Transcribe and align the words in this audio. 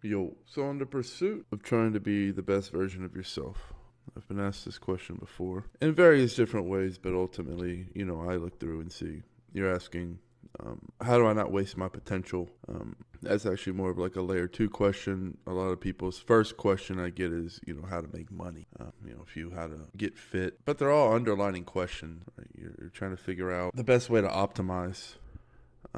Yo, 0.00 0.36
so 0.46 0.70
in 0.70 0.78
the 0.78 0.86
pursuit 0.86 1.44
of 1.50 1.60
trying 1.60 1.92
to 1.92 1.98
be 1.98 2.30
the 2.30 2.42
best 2.42 2.70
version 2.70 3.04
of 3.04 3.16
yourself, 3.16 3.74
I've 4.16 4.28
been 4.28 4.38
asked 4.38 4.64
this 4.64 4.78
question 4.78 5.16
before 5.16 5.64
in 5.82 5.92
various 5.92 6.36
different 6.36 6.68
ways, 6.68 6.98
but 6.98 7.14
ultimately, 7.14 7.88
you 7.94 8.04
know, 8.04 8.20
I 8.28 8.36
look 8.36 8.60
through 8.60 8.80
and 8.80 8.92
see 8.92 9.22
you're 9.52 9.74
asking, 9.74 10.20
um, 10.60 10.80
how 11.00 11.18
do 11.18 11.26
I 11.26 11.32
not 11.32 11.50
waste 11.50 11.76
my 11.76 11.88
potential? 11.88 12.48
Um, 12.68 12.94
that's 13.22 13.44
actually 13.44 13.72
more 13.72 13.90
of 13.90 13.98
like 13.98 14.14
a 14.14 14.22
layer 14.22 14.46
two 14.46 14.70
question. 14.70 15.36
A 15.48 15.52
lot 15.52 15.70
of 15.70 15.80
people's 15.80 16.20
first 16.20 16.56
question 16.56 17.00
I 17.00 17.10
get 17.10 17.32
is, 17.32 17.58
you 17.66 17.74
know, 17.74 17.86
how 17.88 18.00
to 18.00 18.08
make 18.12 18.30
money, 18.30 18.68
um, 18.78 18.92
you 19.04 19.14
know, 19.14 19.24
if 19.26 19.36
you 19.36 19.50
how 19.50 19.66
to 19.66 19.88
get 19.96 20.16
fit, 20.16 20.64
but 20.64 20.78
they're 20.78 20.92
all 20.92 21.12
underlining 21.12 21.64
questions. 21.64 22.22
Right? 22.38 22.46
You're, 22.56 22.74
you're 22.78 22.90
trying 22.90 23.16
to 23.16 23.22
figure 23.22 23.52
out 23.52 23.74
the 23.74 23.82
best 23.82 24.10
way 24.10 24.20
to 24.20 24.28
optimize 24.28 25.14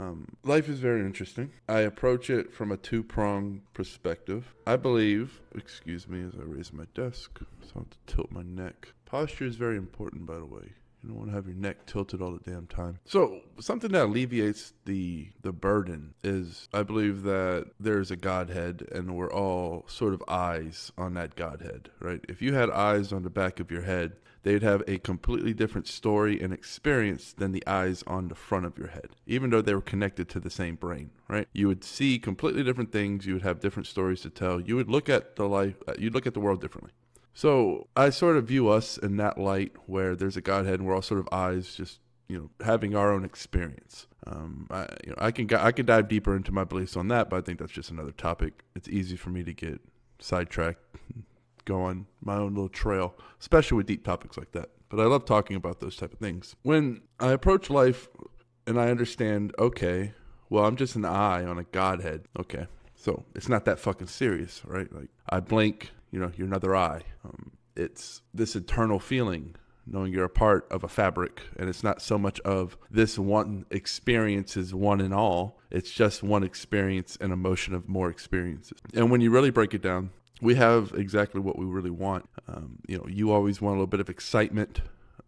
um, 0.01 0.27
life 0.45 0.69
is 0.69 0.81
very 0.81 1.01
interesting. 1.01 1.51
I 1.69 1.81
approach 1.81 2.31
it 2.31 2.53
from 2.53 2.73
a 2.73 2.77
two 2.77 3.03
pronged 3.03 3.61
perspective. 3.75 4.55
I 4.67 4.77
believe, 4.77 5.41
excuse 5.55 6.09
me 6.09 6.23
as 6.23 6.35
I 6.35 6.43
raise 6.43 6.73
my 6.73 6.85
desk, 6.95 7.39
so 7.39 7.73
I 7.77 7.79
have 7.81 7.91
to 7.91 7.99
tilt 8.07 8.33
my 8.33 8.43
neck. 8.43 8.95
Posture 9.05 9.45
is 9.45 9.57
very 9.57 9.77
important, 9.77 10.25
by 10.25 10.39
the 10.39 10.47
way. 10.47 10.73
You 11.03 11.09
don't 11.09 11.19
want 11.19 11.31
to 11.31 11.35
have 11.35 11.47
your 11.47 11.57
neck 11.57 11.87
tilted 11.87 12.21
all 12.21 12.33
the 12.33 12.51
damn 12.51 12.67
time. 12.67 12.99
So 13.05 13.41
something 13.59 13.93
that 13.93 14.05
alleviates 14.05 14.75
the 14.85 15.29
the 15.43 15.53
burden 15.53 16.15
is 16.23 16.69
I 16.73 16.83
believe 16.83 17.23
that 17.23 17.71
there's 17.79 18.11
a 18.11 18.17
Godhead 18.17 18.87
and 18.93 19.17
we're 19.17 19.33
all 19.33 19.85
sort 19.89 20.13
of 20.13 20.23
eyes 20.29 20.93
on 20.99 21.15
that 21.15 21.37
Godhead, 21.37 21.91
right? 22.01 22.21
If 22.29 22.43
you 22.43 22.55
had 22.55 22.71
eyes 22.71 23.13
on 23.13 23.23
the 23.23 23.31
back 23.31 23.61
of 23.61 23.71
your 23.71 23.83
head, 23.83 24.13
they'd 24.43 24.63
have 24.63 24.83
a 24.87 24.99
completely 24.99 25.55
different 25.55 25.87
story 25.87 26.41
and 26.41 26.53
experience 26.53 27.33
than 27.33 27.53
the 27.53 27.67
eyes 27.67 28.03
on 28.07 28.29
the 28.29 28.35
front 28.35 28.67
of 28.67 28.79
your 28.79 28.89
head, 28.89 29.09
even 29.27 29.51
though 29.51 29.63
they 29.63 29.75
were 29.75 29.81
connected 29.81 30.29
to 30.29 30.41
the 30.41 30.51
same 30.51 30.77
brain, 30.77 31.11
right? 31.29 31.49
You 31.53 31.69
would 31.69 31.85
see 31.85 32.19
completely 32.19 32.63
different 32.63 32.93
things. 32.93 33.27
You 33.27 33.35
would 33.35 33.43
have 33.43 33.61
different 33.61 33.87
stories 33.87 34.21
to 34.23 34.31
tell. 34.31 34.61
You 34.61 34.77
would 34.77 34.91
look 34.91 35.09
at 35.09 35.37
the 35.37 35.49
life, 35.49 35.77
uh, 35.87 35.95
you'd 35.99 36.15
look 36.15 36.27
at 36.27 36.35
the 36.35 36.41
world 36.41 36.61
differently. 36.61 36.93
So 37.35 37.89
I 37.97 38.11
sort 38.11 38.37
of 38.37 38.47
view 38.49 38.69
us 38.69 38.99
in 38.99 39.17
that 39.17 39.39
light 39.39 39.73
where 39.87 40.17
there's 40.17 40.37
a 40.37 40.41
Godhead 40.41 40.81
and 40.81 40.87
we're 40.87 40.95
all 40.95 41.03
sort 41.03 41.21
of 41.21 41.29
eyes 41.33 41.75
just 41.75 42.01
you 42.31 42.39
know 42.39 42.51
having 42.65 42.95
our 42.95 43.13
own 43.13 43.25
experience. 43.25 44.07
Um, 44.27 44.69
I, 44.71 44.87
you 45.05 45.11
know, 45.11 45.17
I 45.19 45.31
can 45.33 45.53
I 45.55 45.73
can 45.73 45.85
dive 45.85 46.09
deeper 46.09 46.37
into 46.37 46.53
my 46.53 46.65
beliefs 46.65 46.97
on 46.97 47.09
that, 47.09 47.29
but 47.29 47.37
I 47.37 47.41
think 47.41 47.59
that's 47.59 47.73
just 47.73 47.91
another 47.91 48.13
topic. 48.13 48.63
It's 48.77 48.89
easy 48.89 49.17
for 49.17 49.31
me 49.31 49.43
to 49.43 49.53
get 49.53 49.81
sidetracked, 50.21 50.81
go 51.65 51.83
on 51.83 52.07
my 52.23 52.37
own 52.37 52.55
little 52.55 52.69
trail, 52.69 53.15
especially 53.41 53.79
with 53.79 53.87
deep 53.87 54.05
topics 54.05 54.37
like 54.37 54.53
that. 54.53 54.71
But 54.89 55.01
I 55.01 55.05
love 55.05 55.25
talking 55.25 55.57
about 55.57 55.81
those 55.81 55.97
type 55.97 56.13
of 56.13 56.19
things. 56.19 56.55
When 56.63 57.03
I 57.19 57.33
approach 57.33 57.71
life 57.71 58.09
and 58.67 58.79
I 58.79 58.91
understand, 58.91 59.55
okay, 59.59 60.13
well, 60.49 60.65
I'm 60.65 60.77
just 60.77 60.97
an 60.97 61.05
eye 61.05 61.45
on 61.45 61.59
a 61.59 61.65
Godhead. 61.65 62.27
Okay, 62.39 62.67
so 62.95 63.25
it's 63.35 63.49
not 63.49 63.65
that 63.65 63.81
fucking 63.81 64.09
serious, 64.09 64.63
right? 64.65 64.93
Like 64.93 65.09
I 65.29 65.41
blink, 65.41 65.91
you 66.11 66.21
know, 66.21 66.31
you're 66.37 66.47
another 66.47 66.75
eye. 66.75 67.03
Um, 67.25 67.53
it's 67.77 68.23
this 68.35 68.57
eternal 68.57 68.99
feeling 68.99 69.57
knowing 69.87 70.13
you're 70.13 70.25
a 70.25 70.31
part 70.31 70.71
of 70.71 70.85
a 70.85 70.89
fabric 70.89 71.43
and 71.57 71.69
it's 71.69 71.83
not 71.83 72.01
so 72.01 72.17
much 72.17 72.39
of 72.41 72.77
this 72.91 73.19
one 73.19 73.65
experience 73.71 74.57
is 74.57 74.75
one 74.75 75.01
and 75.01 75.13
all 75.13 75.59
it's 75.71 75.91
just 75.91 76.23
one 76.23 76.43
experience 76.43 77.17
and 77.21 77.33
emotion 77.33 77.75
of 77.75 77.89
more 77.89 78.11
experiences. 78.11 78.79
And 78.95 79.11
when 79.11 79.21
you 79.21 79.31
really 79.31 79.51
break 79.51 79.75
it 79.75 79.83
down 79.83 80.11
we 80.41 80.55
have 80.55 80.93
exactly 80.95 81.41
what 81.41 81.59
we 81.59 81.67
really 81.67 81.91
want. 81.91 82.29
Um, 82.49 82.79
you 82.87 82.99
know 82.99 83.07
you 83.09 83.33
always 83.33 83.61
want 83.61 83.73
a 83.73 83.77
little 83.77 83.87
bit 83.87 84.01
of 84.01 84.09
excitement 84.09 84.83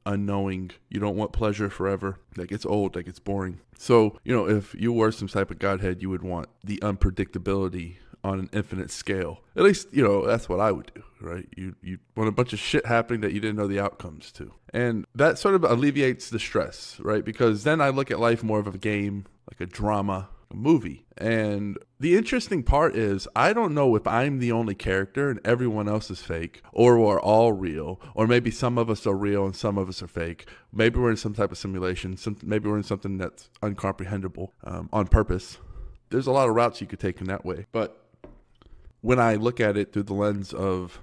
unknowing. 0.05 0.73
You 0.89 0.99
don't 0.99 1.17
want 1.17 1.33
pleasure 1.33 1.71
forever. 1.71 2.19
That 2.37 2.49
gets 2.49 2.67
old 2.67 2.95
that 2.95 3.05
gets 3.05 3.21
boring. 3.21 3.61
So 3.79 4.19
you 4.25 4.35
know 4.35 4.49
if 4.49 4.75
you 4.75 4.93
were 4.93 5.13
some 5.13 5.29
type 5.29 5.51
of 5.51 5.59
godhead 5.59 6.03
you 6.03 6.11
would 6.11 6.23
want 6.23 6.49
the 6.63 6.79
unpredictability 6.79 7.97
on 8.25 8.39
an 8.39 8.51
infinite 8.53 8.91
scale. 8.91 9.41
At 9.57 9.63
least, 9.63 9.89
you 9.93 10.03
know, 10.03 10.27
that's 10.27 10.49
what 10.49 10.61
I 10.61 10.73
would 10.73 10.93
do, 10.95 11.03
right? 11.21 11.49
You 11.57 11.75
you 11.83 11.99
want 12.17 12.29
a 12.29 12.33
bunch 12.33 12.53
of 12.53 12.59
shit 12.59 12.87
happening 12.87 13.21
that 13.23 13.33
you 13.33 13.41
didn't 13.41 13.57
know 13.57 13.67
the 13.67 13.81
outcomes 13.81 14.33
to. 14.33 14.53
And 14.73 15.07
that 15.15 15.39
sort 15.39 15.55
of 15.55 15.65
alleviates 15.65 16.31
the 16.31 16.39
stress, 16.39 16.99
right? 17.01 17.25
Because 17.25 17.65
then 17.65 17.81
I 17.81 17.91
look 17.91 18.11
at 18.11 18.21
life 18.21 18.43
more 18.43 18.61
of 18.61 18.67
a 18.67 18.79
game, 18.79 19.27
like 19.51 19.61
a 19.61 19.67
drama, 19.67 20.29
a 20.51 20.57
movie. 20.57 21.05
And 21.19 21.79
the 21.99 22.17
interesting 22.17 22.63
part 22.63 22.95
is 22.95 23.27
I 23.35 23.53
don't 23.53 23.75
know 23.75 23.97
if 23.97 24.07
I'm 24.07 24.39
the 24.39 24.53
only 24.53 24.75
character 24.75 25.31
and 25.31 25.41
everyone 25.45 25.89
else 25.89 26.11
is 26.11 26.23
fake, 26.23 26.63
or 26.73 26.99
we're 26.99 27.21
all 27.21 27.53
real, 27.53 28.01
or 28.15 28.27
maybe 28.27 28.51
some 28.51 28.79
of 28.79 28.89
us 28.89 29.07
are 29.07 29.17
real 29.17 29.45
and 29.45 29.57
some 29.57 29.79
of 29.79 29.89
us 29.89 30.03
are 30.03 30.09
fake. 30.09 30.49
Maybe 30.73 30.99
we're 31.01 31.11
in 31.11 31.17
some 31.17 31.35
type 31.35 31.53
of 31.53 31.59
simulation. 31.59 32.17
Some, 32.17 32.37
maybe 32.43 32.69
we're 32.69 32.77
in 32.77 32.83
something 32.83 33.19
that's 33.19 33.51
uncomprehendable 33.63 34.49
um, 34.65 34.89
on 34.93 35.09
purpose. 35.09 35.59
There's 36.11 36.27
a 36.27 36.33
lot 36.33 36.49
of 36.49 36.55
routes 36.55 36.81
you 36.81 36.87
could 36.87 37.01
take 37.01 37.21
in 37.21 37.27
that 37.29 37.45
way. 37.45 37.67
But 37.73 38.02
when 39.03 39.21
I 39.21 39.35
look 39.35 39.61
at 39.61 39.77
it 39.77 39.93
through 39.93 40.05
the 40.05 40.15
lens 40.15 40.53
of 40.53 41.01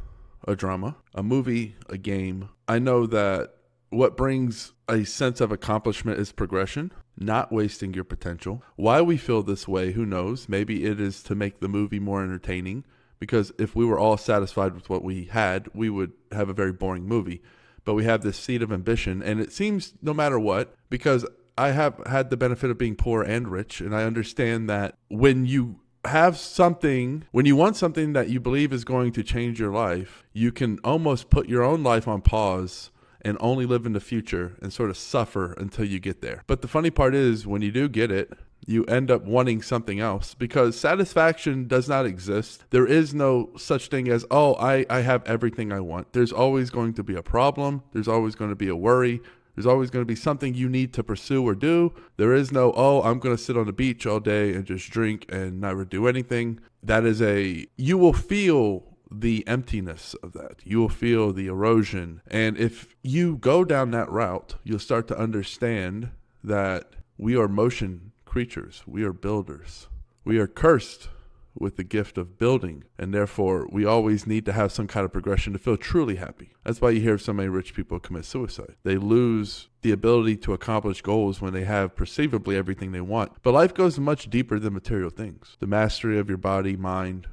a 0.48 0.56
drama, 0.56 0.96
a 1.14 1.22
movie, 1.22 1.76
a 1.88 1.98
game, 1.98 2.50
I 2.68 2.80
know 2.80 3.06
that 3.06 3.54
what 3.90 4.18
brings 4.18 4.74
a 4.88 5.04
sense 5.04 5.42
of 5.42 5.52
accomplishment 5.52 6.20
is 6.20 6.32
progression, 6.32 6.92
not 7.18 7.52
wasting 7.52 7.94
your 7.94 8.04
potential. 8.04 8.64
Why 8.76 9.02
we 9.02 9.18
feel 9.18 9.44
this 9.44 9.68
way, 9.68 9.92
who 9.92 10.06
knows? 10.06 10.50
Maybe 10.50 10.86
it 10.86 11.00
is 11.00 11.22
to 11.24 11.36
make 11.36 11.60
the 11.60 11.68
movie 11.68 12.00
more 12.00 12.24
entertaining 12.24 12.86
because 13.20 13.52
if 13.60 13.76
we 13.76 13.86
were 13.86 14.00
all 14.00 14.18
satisfied 14.18 14.74
with 14.74 14.90
what 14.90 15.04
we 15.04 15.26
had, 15.26 15.68
we 15.74 15.90
would 15.90 16.14
have 16.32 16.50
a 16.50 16.54
very 16.54 16.72
boring 16.72 17.06
movie. 17.06 17.42
But 17.84 17.94
we 17.96 18.06
have 18.06 18.22
this 18.22 18.38
seed 18.38 18.62
of 18.62 18.72
ambition, 18.72 19.22
and 19.22 19.40
it 19.40 19.52
seems 19.52 19.94
no 20.02 20.14
matter 20.14 20.40
what, 20.40 20.76
because 20.90 21.26
I 21.58 21.72
have 21.72 22.02
had 22.06 22.30
the 22.30 22.38
benefit 22.38 22.70
of 22.70 22.78
being 22.78 22.96
poor 22.96 23.24
and 23.24 23.48
rich, 23.48 23.82
and 23.82 23.96
I 23.96 24.04
understand 24.04 24.70
that 24.70 24.96
when 25.10 25.46
you 25.46 25.80
have 26.06 26.38
something 26.38 27.26
when 27.32 27.46
you 27.46 27.56
want 27.56 27.76
something 27.76 28.14
that 28.14 28.30
you 28.30 28.40
believe 28.40 28.72
is 28.72 28.86
going 28.86 29.12
to 29.12 29.22
change 29.22 29.60
your 29.60 29.72
life 29.72 30.24
you 30.32 30.52
can 30.52 30.80
almost 30.84 31.30
put 31.30 31.50
your 31.50 31.62
own 31.64 31.84
life 31.84 32.08
on 32.08 32.22
pause 32.22 32.90
and 33.22 33.38
only 33.42 33.66
live 33.66 33.86
in 33.86 33.92
the 33.92 34.00
future 34.00 34.56
and 34.62 34.72
sort 34.72 34.90
of 34.90 34.98
suffer 34.98 35.54
until 35.54 35.84
you 35.84 36.00
get 36.00 36.22
there 36.22 36.44
but 36.48 36.62
the 36.62 36.68
funny 36.68 36.90
part 36.90 37.14
is 37.14 37.46
when 37.46 37.62
you 37.62 37.72
do 37.72 37.90
get 37.90 38.10
it 38.12 38.32
you 38.70 38.86
end 38.86 39.10
up 39.10 39.24
wanting 39.24 39.64
something 39.64 40.00
else 40.00 40.36
because 40.36 40.80
satisfaction 40.80 41.68
does 41.68 41.90
not 41.90 42.06
exist. 42.06 42.66
There 42.70 42.86
is 42.86 43.16
no 43.16 43.50
such 43.58 43.88
thing 43.88 44.08
as, 44.10 44.26
oh, 44.30 44.54
I, 44.56 44.86
I 44.90 45.02
have 45.02 45.26
everything 45.26 45.72
I 45.72 45.80
want. 45.80 46.14
There's 46.14 46.32
always 46.32 46.70
going 46.70 46.94
to 46.94 47.04
be 47.04 47.16
a 47.16 47.24
problem. 47.24 47.82
There's 47.94 48.08
always 48.08 48.36
going 48.36 48.52
to 48.52 48.56
be 48.56 48.68
a 48.68 48.76
worry. 48.76 49.22
There's 49.60 49.68
always 49.68 49.90
going 49.90 50.04
to 50.04 50.08
be 50.08 50.16
something 50.16 50.54
you 50.54 50.70
need 50.70 50.94
to 50.94 51.04
pursue 51.04 51.46
or 51.46 51.54
do. 51.54 51.94
There 52.16 52.34
is 52.34 52.50
no, 52.50 52.72
oh, 52.78 53.02
I'm 53.02 53.20
going 53.20 53.36
to 53.36 53.44
sit 53.44 53.58
on 53.58 53.66
the 53.66 53.74
beach 53.74 54.06
all 54.06 54.22
day 54.22 54.54
and 54.54 54.64
just 54.64 54.90
drink 54.90 55.26
and 55.28 55.60
never 55.60 55.84
do 55.84 56.08
anything. 56.08 56.62
That 56.82 57.04
is 57.04 57.22
a, 57.22 57.68
you 57.76 57.98
will 57.98 58.14
feel 58.14 58.86
the 59.12 59.46
emptiness 59.50 60.14
of 60.24 60.32
that. 60.32 60.62
You 60.64 60.80
will 60.80 60.88
feel 60.88 61.34
the 61.34 61.48
erosion. 61.48 62.22
And 62.26 62.58
if 62.58 62.96
you 63.04 63.36
go 63.36 63.66
down 63.66 63.92
that 63.92 64.10
route, 64.10 64.56
you'll 64.64 64.80
start 64.80 65.10
to 65.10 65.20
understand 65.20 66.12
that 66.42 66.94
we 67.18 67.36
are 67.36 67.50
motion 67.50 68.14
creatures, 68.24 68.84
we 68.88 69.04
are 69.04 69.12
builders. 69.12 69.90
We 70.24 70.40
are 70.40 70.48
cursed 70.48 71.10
with 71.56 71.76
the 71.76 71.84
gift 71.84 72.18
of 72.18 72.38
building, 72.38 72.84
and 72.98 73.14
therefore 73.14 73.68
we 73.72 73.86
always 73.86 74.26
need 74.26 74.46
to 74.46 74.54
have 74.54 74.72
some 74.72 74.88
kind 74.88 75.06
of 75.06 75.14
progression 75.14 75.54
to 75.54 75.60
feel 75.60 75.78
truly 75.78 76.16
happy. 76.16 76.54
That's 76.64 76.82
why 76.82 76.92
you 76.92 77.02
hear 77.02 77.18
so 77.18 77.34
many 77.34 77.50
rich 77.50 77.74
people 77.74 78.00
commit 78.00 78.26
suicide. 78.26 78.76
They 78.84 78.98
lose 78.98 79.70
the 79.82 79.92
ability 79.92 80.38
to 80.38 80.54
accomplish 80.54 81.02
goals 81.02 81.42
when 81.42 81.54
they 81.54 81.64
have 81.64 81.96
perceivably 81.96 82.56
everything 82.56 82.92
they 82.92 83.02
want. 83.02 83.32
But 83.44 83.54
life 83.54 83.74
goes 83.74 84.00
much 84.00 84.30
deeper 84.30 84.60
than 84.60 84.74
material 84.74 85.10
things. 85.10 85.58
The 85.60 85.68
mastery 85.68 86.20
of 86.20 86.30
your 86.30 86.38
body, 86.38 86.76
mind, 86.76 87.28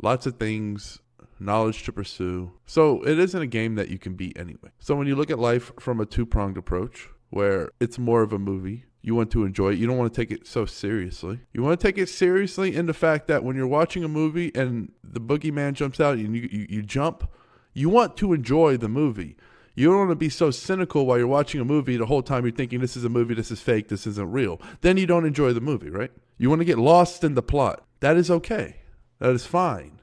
lots 0.00 0.26
of 0.26 0.36
things 0.36 1.00
knowledge 1.42 1.82
to 1.84 1.92
pursue. 1.92 2.52
So 2.66 3.02
it 3.02 3.18
isn't 3.18 3.42
a 3.42 3.46
game 3.46 3.74
that 3.74 3.88
you 3.88 3.98
can 3.98 4.14
beat 4.14 4.38
anyway. 4.38 4.70
So 4.78 4.94
when 4.94 5.06
you 5.06 5.16
look 5.16 5.30
at 5.30 5.38
life 5.38 5.72
from 5.78 6.00
a 6.00 6.06
two 6.06 6.24
pronged 6.24 6.56
approach, 6.56 7.08
where 7.30 7.70
it's 7.80 7.98
more 7.98 8.22
of 8.22 8.32
a 8.32 8.38
movie, 8.38 8.84
you 9.02 9.14
want 9.14 9.30
to 9.32 9.44
enjoy 9.44 9.72
it. 9.72 9.78
You 9.78 9.86
don't 9.86 9.98
want 9.98 10.14
to 10.14 10.20
take 10.20 10.30
it 10.30 10.46
so 10.46 10.64
seriously. 10.64 11.40
You 11.52 11.62
want 11.62 11.78
to 11.78 11.86
take 11.86 11.98
it 11.98 12.08
seriously 12.08 12.74
in 12.74 12.86
the 12.86 12.94
fact 12.94 13.26
that 13.26 13.42
when 13.42 13.56
you're 13.56 13.66
watching 13.66 14.04
a 14.04 14.08
movie 14.08 14.52
and 14.54 14.92
the 15.02 15.20
boogeyman 15.20 15.74
jumps 15.74 16.00
out 16.00 16.18
and 16.18 16.34
you, 16.36 16.48
you, 16.50 16.66
you 16.68 16.82
jump, 16.82 17.28
you 17.74 17.88
want 17.88 18.16
to 18.18 18.32
enjoy 18.32 18.76
the 18.76 18.88
movie. 18.88 19.36
You 19.74 19.88
don't 19.88 19.98
want 19.98 20.10
to 20.10 20.16
be 20.16 20.28
so 20.28 20.50
cynical 20.50 21.06
while 21.06 21.18
you're 21.18 21.26
watching 21.26 21.60
a 21.60 21.64
movie 21.64 21.96
the 21.96 22.06
whole 22.06 22.22
time 22.22 22.44
you're 22.44 22.54
thinking 22.54 22.80
this 22.80 22.96
is 22.96 23.04
a 23.04 23.08
movie, 23.08 23.34
this 23.34 23.50
is 23.50 23.60
fake, 23.60 23.88
this 23.88 24.06
isn't 24.06 24.30
real. 24.30 24.60
Then 24.82 24.96
you 24.96 25.06
don't 25.06 25.24
enjoy 25.24 25.52
the 25.52 25.60
movie, 25.60 25.90
right? 25.90 26.12
You 26.38 26.48
want 26.48 26.60
to 26.60 26.66
get 26.66 26.78
lost 26.78 27.24
in 27.24 27.34
the 27.34 27.42
plot. 27.42 27.84
That 28.00 28.16
is 28.16 28.30
okay. 28.30 28.76
That 29.18 29.30
is 29.30 29.46
fine. 29.46 30.00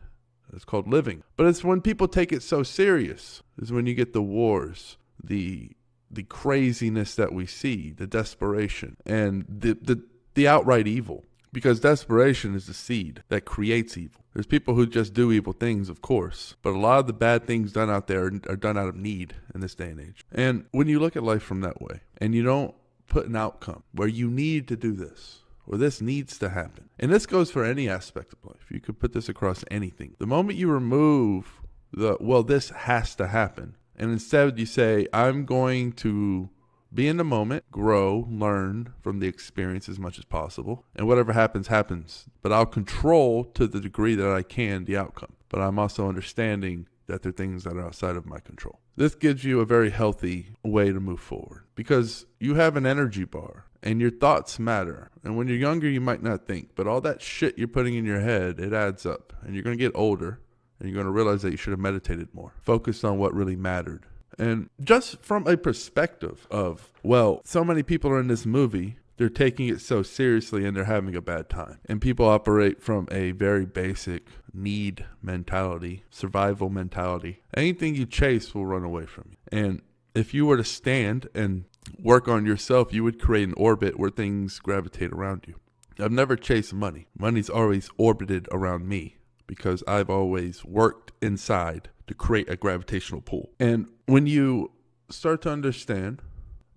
It's 0.54 0.66
called 0.66 0.88
living. 0.88 1.24
But 1.38 1.46
it's 1.46 1.64
when 1.64 1.82
people 1.82 2.08
take 2.08 2.32
it 2.32 2.42
so 2.42 2.64
serious, 2.64 3.44
is 3.62 3.72
when 3.72 3.86
you 3.86 3.94
get 3.94 4.14
the 4.14 4.22
wars, 4.22 4.98
the 5.24 5.72
the 6.12 6.24
craziness 6.24 7.16
that 7.16 7.34
we 7.34 7.46
see, 7.46 7.92
the 7.92 8.08
desperation, 8.08 8.98
and 9.06 9.46
the, 9.48 9.74
the, 9.74 10.04
the 10.34 10.48
outright 10.48 10.88
evil. 10.88 11.26
Because 11.52 11.80
desperation 11.80 12.54
is 12.54 12.68
the 12.68 12.76
seed 12.76 13.24
that 13.30 13.42
creates 13.42 13.98
evil. 13.98 14.22
There's 14.34 14.46
people 14.46 14.76
who 14.76 14.86
just 14.86 15.16
do 15.16 15.32
evil 15.32 15.54
things, 15.54 15.90
of 15.90 16.00
course, 16.02 16.56
but 16.62 16.74
a 16.74 16.78
lot 16.78 17.00
of 17.00 17.08
the 17.08 17.14
bad 17.14 17.48
things 17.48 17.72
done 17.72 17.90
out 17.90 18.06
there 18.06 18.26
are 18.26 18.56
done 18.56 18.78
out 18.78 18.88
of 18.88 18.96
need 18.96 19.34
in 19.56 19.62
this 19.62 19.74
day 19.74 19.90
and 19.90 20.00
age. 20.00 20.24
And 20.32 20.66
when 20.72 20.88
you 20.88 21.00
look 21.00 21.16
at 21.16 21.24
life 21.24 21.42
from 21.42 21.62
that 21.62 21.82
way, 21.82 22.02
and 22.18 22.36
you 22.36 22.44
don't 22.44 22.76
put 23.08 23.26
an 23.26 23.36
outcome 23.36 23.82
where 23.94 24.08
you 24.08 24.30
need 24.30 24.68
to 24.68 24.76
do 24.76 24.94
this, 24.94 25.40
or 25.66 25.78
this 25.78 26.02
needs 26.02 26.38
to 26.38 26.50
happen. 26.50 26.90
And 27.00 27.12
this 27.12 27.26
goes 27.26 27.50
for 27.50 27.64
any 27.64 27.90
aspect 27.90 28.34
of 28.34 28.46
life. 28.46 28.70
You 28.70 28.80
could 28.80 29.00
put 29.00 29.14
this 29.14 29.30
across 29.30 29.66
anything. 29.72 30.16
The 30.20 30.28
moment 30.28 30.60
you 30.60 30.70
remove 30.70 31.62
the, 31.92 32.18
well, 32.20 32.44
this 32.44 32.70
has 32.70 33.16
to 33.16 33.28
happen, 33.28 33.76
and 34.00 34.12
instead 34.12 34.58
you 34.58 34.66
say, 34.66 35.08
I'm 35.14 35.46
going 35.46 35.92
to 35.94 36.50
be 36.94 37.08
in 37.08 37.18
the 37.18 37.24
moment, 37.24 37.70
grow, 37.72 38.28
learn 38.30 38.94
from 39.02 39.20
the 39.20 39.28
experience 39.28 39.88
as 39.88 40.00
much 40.00 40.18
as 40.18 40.26
possible, 40.26 40.86
and 40.96 41.08
whatever 41.08 41.34
happens, 41.34 41.68
happens. 41.68 42.26
But 42.42 42.52
I'll 42.52 42.66
control 42.66 43.44
to 43.44 43.68
the 43.68 43.80
degree 43.80 44.16
that 44.16 44.32
I 44.32 44.42
can 44.42 44.86
the 44.86 44.98
outcome. 44.98 45.34
But 45.50 45.62
I'm 45.62 45.78
also 45.78 46.08
understanding 46.08 46.88
that 47.08 47.22
there 47.22 47.32
are 47.32 47.34
things 47.34 47.64
that 47.64 47.76
are 47.76 47.86
outside 47.86 48.16
of 48.16 48.26
my 48.26 48.40
control. 48.40 48.80
This 48.96 49.16
gives 49.16 49.44
you 49.44 49.60
a 49.60 49.66
very 49.66 49.90
healthy 49.90 50.54
way 50.64 50.92
to 50.92 51.00
move 51.00 51.20
forward 51.20 51.64
because 51.76 52.26
you 52.40 52.56
have 52.56 52.76
an 52.76 52.86
energy 52.86 53.24
bar 53.24 53.66
and 53.82 54.02
your 54.02 54.12
thoughts 54.12 54.60
matter. 54.60 55.10
And 55.24 55.38
when 55.38 55.48
you're 55.48 55.58
younger, 55.58 55.90
you 55.90 56.02
might 56.02 56.22
not 56.22 56.46
think, 56.46 56.72
but 56.76 56.88
all 56.88 57.02
that 57.02 57.22
shit 57.22 57.58
you're 57.58 57.68
putting 57.68 57.96
in 57.96 58.06
your 58.06 58.20
head, 58.20 58.60
it 58.60 58.74
adds 58.74 59.06
up. 59.06 59.34
And 59.42 59.54
you're 59.54 59.64
going 59.64 59.78
to 59.78 59.84
get 59.84 59.94
older 59.96 60.40
and 60.80 60.90
you're 60.90 60.96
going 60.96 61.06
to 61.06 61.12
realize 61.12 61.42
that 61.42 61.52
you 61.52 61.58
should 61.58 61.72
have 61.72 61.80
meditated 61.80 62.34
more, 62.34 62.54
focused 62.62 63.04
on 63.04 63.18
what 63.18 63.34
really 63.34 63.56
mattered. 63.56 64.06
And 64.38 64.70
just 64.82 65.22
from 65.22 65.46
a 65.48 65.58
perspective 65.58 66.48
of, 66.50 66.92
well, 67.04 67.42
so 67.44 67.64
many 67.64 67.84
people 67.84 68.10
are 68.12 68.20
in 68.20 68.28
this 68.28 68.46
movie, 68.46 68.98
they're 69.18 69.28
taking 69.28 69.68
it 69.68 69.82
so 69.82 70.02
seriously 70.02 70.66
and 70.66 70.78
they're 70.78 70.86
having 70.86 71.14
a 71.14 71.22
bad 71.22 71.50
time. 71.50 71.80
And 71.88 72.02
people 72.02 72.26
operate 72.26 72.82
from 72.82 73.08
a 73.12 73.32
very 73.32 73.66
basic 73.66 74.28
need 74.54 75.06
mentality, 75.22 76.06
survival 76.10 76.70
mentality. 76.70 77.42
Anything 77.54 77.96
you 77.96 78.06
chase 78.06 78.56
will 78.56 78.66
run 78.66 78.86
away 78.86 79.06
from 79.06 79.32
you. 79.32 79.38
And 79.52 79.82
if 80.16 80.34
you 80.34 80.46
were 80.46 80.58
to 80.58 80.64
stand 80.64 81.28
and 81.36 81.66
work 82.02 82.30
on 82.30 82.46
yourself, 82.46 82.94
you 82.94 83.04
would 83.04 83.22
create 83.22 83.50
an 83.50 83.54
orbit 83.58 84.00
where 84.00 84.10
things 84.10 84.60
gravitate 84.60 85.12
around 85.12 85.44
you. 85.48 85.56
I've 86.00 86.14
never 86.14 86.38
chased 86.38 86.74
money. 86.74 87.08
Money's 87.18 87.50
always 87.50 87.90
orbited 87.98 88.48
around 88.52 88.88
me 88.88 89.18
because 89.50 89.84
I've 89.88 90.12
always 90.12 90.64
worked 90.64 91.12
inside 91.24 91.90
to 92.06 92.14
create 92.14 92.48
a 92.52 92.56
gravitational 92.56 93.20
pull. 93.20 93.50
And 93.60 93.88
when 94.06 94.28
you 94.28 94.70
start 95.10 95.42
to 95.42 95.50
understand 95.50 96.22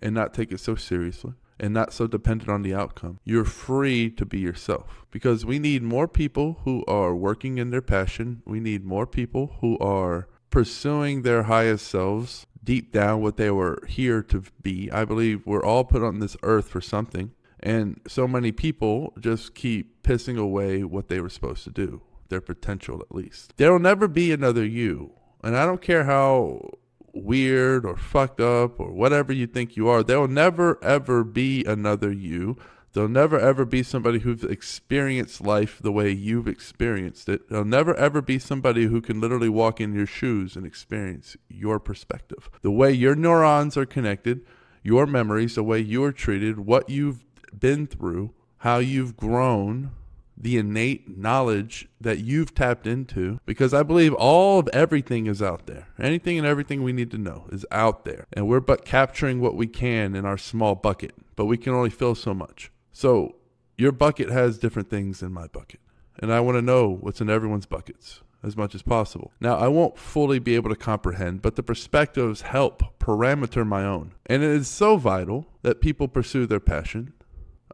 and 0.01 0.15
not 0.15 0.33
take 0.33 0.51
it 0.51 0.59
so 0.59 0.75
seriously 0.75 1.35
and 1.61 1.75
not 1.75 1.93
so 1.93 2.07
dependent 2.07 2.49
on 2.49 2.63
the 2.63 2.75
outcome, 2.75 3.21
you're 3.25 3.45
free 3.45 4.09
to 4.13 4.25
be 4.25 4.39
yourself. 4.39 5.05
Because 5.11 5.45
we 5.45 5.59
need 5.59 5.83
more 5.83 6.09
people 6.09 6.61
who 6.65 6.83
are 6.89 7.15
working 7.15 7.59
in 7.59 7.69
their 7.69 7.83
passion. 7.83 8.41
We 8.47 8.59
need 8.59 8.87
more 8.87 9.07
people 9.07 9.59
who 9.61 9.79
are 9.79 10.29
pursuing 10.49 11.23
their 11.23 11.43
highest 11.43 11.87
selves 11.87 12.47
deep 12.65 12.91
down 12.91 13.21
what 13.21 13.37
they 13.37 13.51
were 13.51 13.83
here 13.87 14.23
to 14.23 14.45
be. 14.63 14.91
I 14.91 15.05
believe 15.05 15.45
we're 15.45 15.65
all 15.65 15.85
put 15.85 16.03
on 16.03 16.21
this 16.21 16.39
earth 16.43 16.69
for 16.71 16.81
something. 16.81 17.33
And 17.61 18.01
so 18.09 18.27
many 18.27 18.51
people 18.51 19.13
just 19.21 19.55
keep 19.55 20.03
pissing 20.03 20.39
away 20.39 20.85
what 20.85 21.09
they 21.09 21.21
were 21.21 21.29
supposed 21.29 21.65
to 21.65 21.71
do, 21.71 22.01
their 22.33 22.41
potential 22.41 23.01
at 23.01 23.15
least. 23.15 23.53
There 23.59 23.71
will 23.71 23.79
never 23.79 24.09
be 24.09 24.33
another 24.33 24.65
you. 24.65 25.13
And 25.45 25.57
I 25.57 25.67
don't 25.67 25.83
care 25.83 26.05
how 26.05 26.71
weird 27.13 27.85
or 27.85 27.97
fucked 27.97 28.41
up 28.41 28.81
or 28.81 28.93
whatever 28.93 29.33
you 29.33 29.47
think 29.47 29.77
you 29.77 29.89
are, 29.89 30.03
there 30.03 30.19
will 30.19 30.29
never 30.29 30.83
ever 30.83 31.23
be 31.23 31.65
another 31.65 32.11
you. 32.11 32.57
There'll 32.93 33.09
never 33.09 33.39
ever 33.39 33.65
be 33.65 33.83
somebody 33.83 34.19
who's 34.19 34.45
experienced 34.45 35.41
life 35.41 35.79
the 35.83 35.93
way 35.93 36.11
you've 36.11 36.49
experienced 36.49 37.29
it. 37.29 37.49
There'll 37.49 37.65
never 37.65 37.95
ever 37.95 38.21
be 38.21 38.39
somebody 38.39 38.85
who 38.85 39.01
can 39.01 39.21
literally 39.21 39.49
walk 39.49 39.81
in 39.81 39.95
your 39.95 40.07
shoes 40.07 40.57
and 40.57 40.67
experience 40.67 41.37
your 41.49 41.79
perspective. 41.81 42.51
The 42.61 42.71
way 42.71 42.93
your 42.93 43.15
neurons 43.15 43.79
are 43.79 43.87
connected, 43.87 44.45
your 44.83 45.07
memories, 45.07 45.55
the 45.55 45.63
way 45.63 45.81
you're 45.81 46.13
treated, 46.13 46.61
what 46.61 46.91
you've 46.91 47.25
been 47.59 47.87
through, 47.87 48.35
how 48.59 48.79
you've 48.79 49.17
grown, 49.17 49.93
the 50.37 50.59
innate 50.59 51.17
knowledge 51.17 51.89
that 52.01 52.19
you've 52.19 52.55
tapped 52.55 52.87
into 52.87 53.39
because 53.47 53.73
I 53.73 53.83
believe 53.83 54.15
all 54.15 54.59
of 54.59 54.69
everything 54.73 55.27
is 55.27 55.43
out 55.43 55.67
there. 55.67 55.89
Anything 55.99 56.39
and 56.39 56.47
everything 56.47 56.83
we 56.83 56.93
need 56.93 57.11
to 57.13 57.19
know 57.19 57.47
is 57.53 57.67
out 57.71 58.05
there. 58.05 58.27
And 58.33 58.49
we're 58.49 58.61
but 58.61 58.85
capturing 58.85 59.41
what 59.41 59.57
we 59.57 59.67
can 59.67 60.15
in 60.15 60.25
our 60.25 60.39
small 60.39 60.75
bucket, 60.75 61.15
but 61.37 61.47
we 61.47 61.57
can 61.57 61.75
only 61.75 61.91
fill 61.91 62.15
so 62.15 62.35
much. 62.35 62.71
So 62.93 63.37
your 63.77 63.93
bucket 63.93 64.31
has 64.31 64.59
different 64.59 64.91
things 64.91 65.23
in 65.23 65.33
my 65.33 65.47
bucket. 65.47 65.81
And 66.19 66.33
I 66.33 66.41
want 66.41 66.57
to 66.57 66.63
know 66.63 66.89
what's 66.89 67.21
in 67.21 67.31
everyone's 67.31 67.67
buckets 67.67 68.21
as 68.43 68.57
much 68.57 68.75
as 68.75 68.83
possible. 68.83 69.33
Now, 69.41 69.57
I 69.57 69.69
won't 69.69 69.97
fully 69.97 70.39
be 70.39 70.57
able 70.57 70.71
to 70.71 70.77
comprehend, 70.77 71.43
but 71.43 71.57
the 71.57 71.63
perspectives 71.63 72.43
help 72.43 72.83
parameter 72.99 73.67
my 73.67 73.85
own. 73.85 74.15
And 74.27 74.43
it 74.43 74.51
is 74.51 74.69
so 74.69 74.97
vital 74.97 75.47
that 75.63 75.81
people 75.81 76.09
pursue 76.09 76.47
their 76.47 76.61
passion 76.61 77.13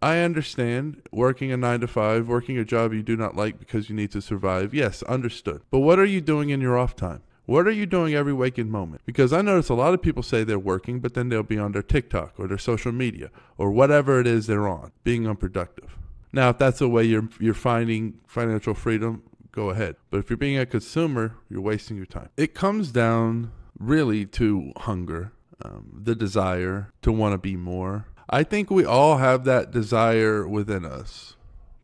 I 0.00 0.18
understand 0.18 1.02
working 1.10 1.50
a 1.52 1.56
nine 1.56 1.80
to 1.80 1.86
five, 1.86 2.28
working 2.28 2.58
a 2.58 2.64
job 2.64 2.92
you 2.92 3.02
do 3.02 3.16
not 3.16 3.36
like 3.36 3.58
because 3.58 3.88
you 3.88 3.96
need 3.96 4.12
to 4.12 4.20
survive. 4.20 4.72
Yes, 4.74 5.02
understood. 5.04 5.62
But 5.70 5.80
what 5.80 5.98
are 5.98 6.04
you 6.04 6.20
doing 6.20 6.50
in 6.50 6.60
your 6.60 6.78
off 6.78 6.94
time? 6.94 7.22
What 7.46 7.66
are 7.66 7.72
you 7.72 7.86
doing 7.86 8.14
every 8.14 8.34
waking 8.34 8.70
moment? 8.70 9.00
Because 9.06 9.32
I 9.32 9.40
notice 9.40 9.70
a 9.70 9.74
lot 9.74 9.94
of 9.94 10.02
people 10.02 10.22
say 10.22 10.44
they're 10.44 10.58
working, 10.58 11.00
but 11.00 11.14
then 11.14 11.30
they'll 11.30 11.42
be 11.42 11.58
on 11.58 11.72
their 11.72 11.82
TikTok 11.82 12.34
or 12.38 12.46
their 12.46 12.58
social 12.58 12.92
media 12.92 13.30
or 13.56 13.70
whatever 13.70 14.20
it 14.20 14.26
is 14.26 14.46
they're 14.46 14.68
on, 14.68 14.92
being 15.02 15.26
unproductive. 15.26 15.96
Now, 16.30 16.50
if 16.50 16.58
that's 16.58 16.82
a 16.82 16.88
way 16.88 17.04
you're 17.04 17.28
you're 17.40 17.54
finding 17.54 18.20
financial 18.26 18.74
freedom, 18.74 19.22
go 19.50 19.70
ahead. 19.70 19.96
But 20.10 20.18
if 20.18 20.30
you're 20.30 20.36
being 20.36 20.58
a 20.58 20.66
consumer, 20.66 21.36
you're 21.48 21.62
wasting 21.62 21.96
your 21.96 22.06
time. 22.06 22.28
It 22.36 22.54
comes 22.54 22.92
down 22.92 23.50
really 23.78 24.26
to 24.26 24.72
hunger, 24.76 25.32
um, 25.64 26.02
the 26.04 26.14
desire 26.14 26.92
to 27.02 27.10
want 27.10 27.32
to 27.32 27.38
be 27.38 27.56
more, 27.56 28.06
I 28.30 28.42
think 28.42 28.70
we 28.70 28.84
all 28.84 29.16
have 29.16 29.44
that 29.44 29.70
desire 29.70 30.46
within 30.46 30.84
us. 30.84 31.36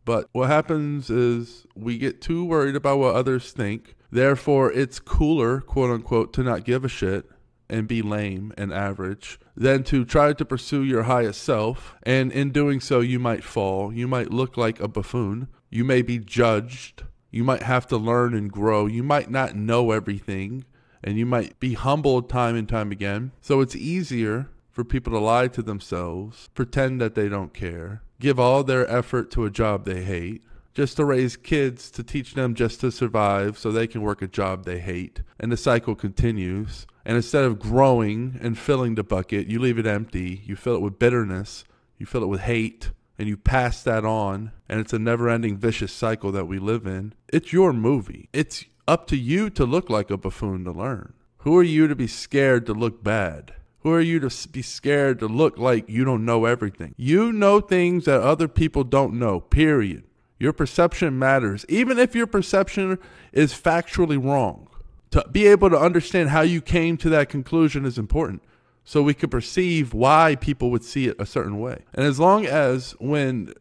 But 0.04 0.28
what 0.32 0.50
happens 0.50 1.08
is 1.08 1.66
we 1.74 1.96
get 1.96 2.20
too 2.20 2.44
worried 2.44 2.76
about 2.76 2.98
what 2.98 3.14
others 3.14 3.52
think. 3.52 3.94
Therefore, 4.10 4.70
it's 4.70 5.00
cooler, 5.00 5.60
quote 5.60 5.90
unquote, 5.90 6.32
to 6.34 6.42
not 6.42 6.64
give 6.64 6.84
a 6.84 6.88
shit 6.88 7.24
and 7.70 7.88
be 7.88 8.02
lame 8.02 8.52
and 8.58 8.72
average 8.72 9.40
than 9.56 9.82
to 9.84 10.04
try 10.04 10.34
to 10.34 10.44
pursue 10.44 10.84
your 10.84 11.04
highest 11.04 11.42
self. 11.42 11.94
And 12.02 12.30
in 12.30 12.50
doing 12.50 12.80
so, 12.80 13.00
you 13.00 13.18
might 13.18 13.42
fall. 13.42 13.92
You 13.92 14.06
might 14.06 14.30
look 14.30 14.58
like 14.58 14.80
a 14.80 14.88
buffoon. 14.88 15.48
You 15.70 15.84
may 15.84 16.02
be 16.02 16.18
judged. 16.18 17.04
You 17.30 17.42
might 17.42 17.62
have 17.62 17.86
to 17.88 17.96
learn 17.96 18.34
and 18.34 18.52
grow. 18.52 18.84
You 18.86 19.02
might 19.02 19.30
not 19.30 19.56
know 19.56 19.92
everything. 19.92 20.66
And 21.02 21.16
you 21.16 21.24
might 21.24 21.58
be 21.58 21.72
humbled 21.72 22.28
time 22.28 22.54
and 22.54 22.68
time 22.68 22.92
again. 22.92 23.32
So 23.40 23.60
it's 23.60 23.74
easier 23.76 24.50
for 24.74 24.82
people 24.84 25.12
to 25.12 25.20
lie 25.20 25.46
to 25.46 25.62
themselves, 25.62 26.50
pretend 26.52 27.00
that 27.00 27.14
they 27.14 27.28
don't 27.28 27.54
care, 27.54 28.02
give 28.18 28.40
all 28.40 28.64
their 28.64 28.90
effort 28.90 29.30
to 29.30 29.44
a 29.44 29.50
job 29.50 29.84
they 29.84 30.02
hate, 30.02 30.42
just 30.74 30.96
to 30.96 31.04
raise 31.04 31.36
kids 31.36 31.92
to 31.92 32.02
teach 32.02 32.34
them 32.34 32.54
just 32.56 32.80
to 32.80 32.90
survive 32.90 33.56
so 33.56 33.70
they 33.70 33.86
can 33.86 34.02
work 34.02 34.20
a 34.20 34.26
job 34.26 34.64
they 34.64 34.80
hate. 34.80 35.22
And 35.38 35.52
the 35.52 35.56
cycle 35.56 35.94
continues. 35.94 36.88
And 37.04 37.16
instead 37.16 37.44
of 37.44 37.60
growing 37.60 38.36
and 38.42 38.58
filling 38.58 38.96
the 38.96 39.04
bucket, 39.04 39.46
you 39.46 39.60
leave 39.60 39.78
it 39.78 39.86
empty. 39.86 40.42
You 40.44 40.56
fill 40.56 40.74
it 40.74 40.82
with 40.82 40.98
bitterness, 40.98 41.62
you 41.96 42.06
fill 42.06 42.24
it 42.24 42.28
with 42.28 42.40
hate, 42.40 42.90
and 43.16 43.28
you 43.28 43.36
pass 43.36 43.80
that 43.84 44.04
on. 44.04 44.50
And 44.68 44.80
it's 44.80 44.92
a 44.92 44.98
never 44.98 45.28
ending 45.28 45.56
vicious 45.56 45.92
cycle 45.92 46.32
that 46.32 46.48
we 46.48 46.58
live 46.58 46.84
in. 46.84 47.14
It's 47.28 47.52
your 47.52 47.72
movie. 47.72 48.28
It's 48.32 48.64
up 48.88 49.06
to 49.06 49.16
you 49.16 49.50
to 49.50 49.64
look 49.64 49.88
like 49.88 50.10
a 50.10 50.16
buffoon 50.16 50.64
to 50.64 50.72
learn. 50.72 51.12
Who 51.38 51.56
are 51.56 51.62
you 51.62 51.86
to 51.86 51.94
be 51.94 52.08
scared 52.08 52.66
to 52.66 52.72
look 52.72 53.04
bad? 53.04 53.54
Who 53.84 53.92
are 53.92 54.00
you 54.00 54.18
to 54.20 54.48
be 54.48 54.62
scared 54.62 55.18
to 55.18 55.26
look 55.26 55.58
like 55.58 55.90
you 55.90 56.04
don't 56.04 56.24
know 56.24 56.46
everything? 56.46 56.94
You 56.96 57.34
know 57.34 57.60
things 57.60 58.06
that 58.06 58.22
other 58.22 58.48
people 58.48 58.82
don't 58.82 59.18
know, 59.18 59.40
period. 59.40 60.04
Your 60.38 60.54
perception 60.54 61.18
matters, 61.18 61.66
even 61.68 61.98
if 61.98 62.14
your 62.14 62.26
perception 62.26 62.98
is 63.32 63.52
factually 63.52 64.22
wrong. 64.22 64.68
To 65.10 65.22
be 65.30 65.46
able 65.46 65.68
to 65.68 65.78
understand 65.78 66.30
how 66.30 66.40
you 66.40 66.62
came 66.62 66.96
to 66.96 67.10
that 67.10 67.28
conclusion 67.28 67.84
is 67.84 67.98
important 67.98 68.42
so 68.84 69.02
we 69.02 69.12
can 69.12 69.28
perceive 69.28 69.92
why 69.92 70.36
people 70.36 70.70
would 70.70 70.82
see 70.82 71.06
it 71.06 71.16
a 71.18 71.26
certain 71.26 71.60
way. 71.60 71.84
And 71.92 72.06
as 72.06 72.18
long 72.18 72.46
as 72.46 72.92
when 72.98 73.52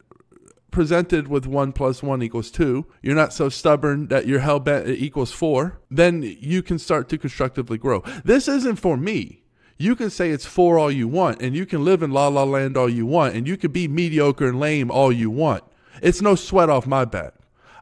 presented 0.72 1.28
with 1.28 1.46
one 1.46 1.74
plus 1.74 2.02
one 2.02 2.24
equals 2.24 2.50
two, 2.50 2.86
you're 3.02 3.14
not 3.14 3.34
so 3.34 3.50
stubborn 3.50 4.08
that 4.08 4.26
you're 4.26 4.40
hell 4.40 4.62
bent 4.62 4.88
it 4.88 5.00
equals 5.00 5.34
four, 5.34 5.82
then 5.92 6.24
you 6.24 6.64
can 6.64 6.80
start 6.80 7.10
to 7.10 7.18
constructively 7.18 7.78
grow. 7.78 8.02
This 8.24 8.48
isn't 8.48 8.78
for 8.78 8.96
me. 8.96 9.43
You 9.78 9.96
can 9.96 10.10
say 10.10 10.30
it's 10.30 10.46
four 10.46 10.78
all 10.78 10.92
you 10.92 11.08
want, 11.08 11.42
and 11.42 11.56
you 11.56 11.66
can 11.66 11.84
live 11.84 12.04
in 12.04 12.12
la 12.12 12.28
la 12.28 12.44
land 12.44 12.78
all 12.78 12.90
you 12.90 13.06
want, 13.06 13.36
and 13.36 13.48
you 13.48 13.58
can 13.58 13.72
be 13.72 13.88
mediocre 13.88 14.48
and 14.48 14.60
lame 14.60 14.92
all 14.92 15.12
you 15.12 15.30
want. 15.30 15.64
It's 16.02 16.22
no 16.22 16.36
sweat 16.36 16.70
off 16.70 16.86
my 16.88 17.06
back. 17.06 17.34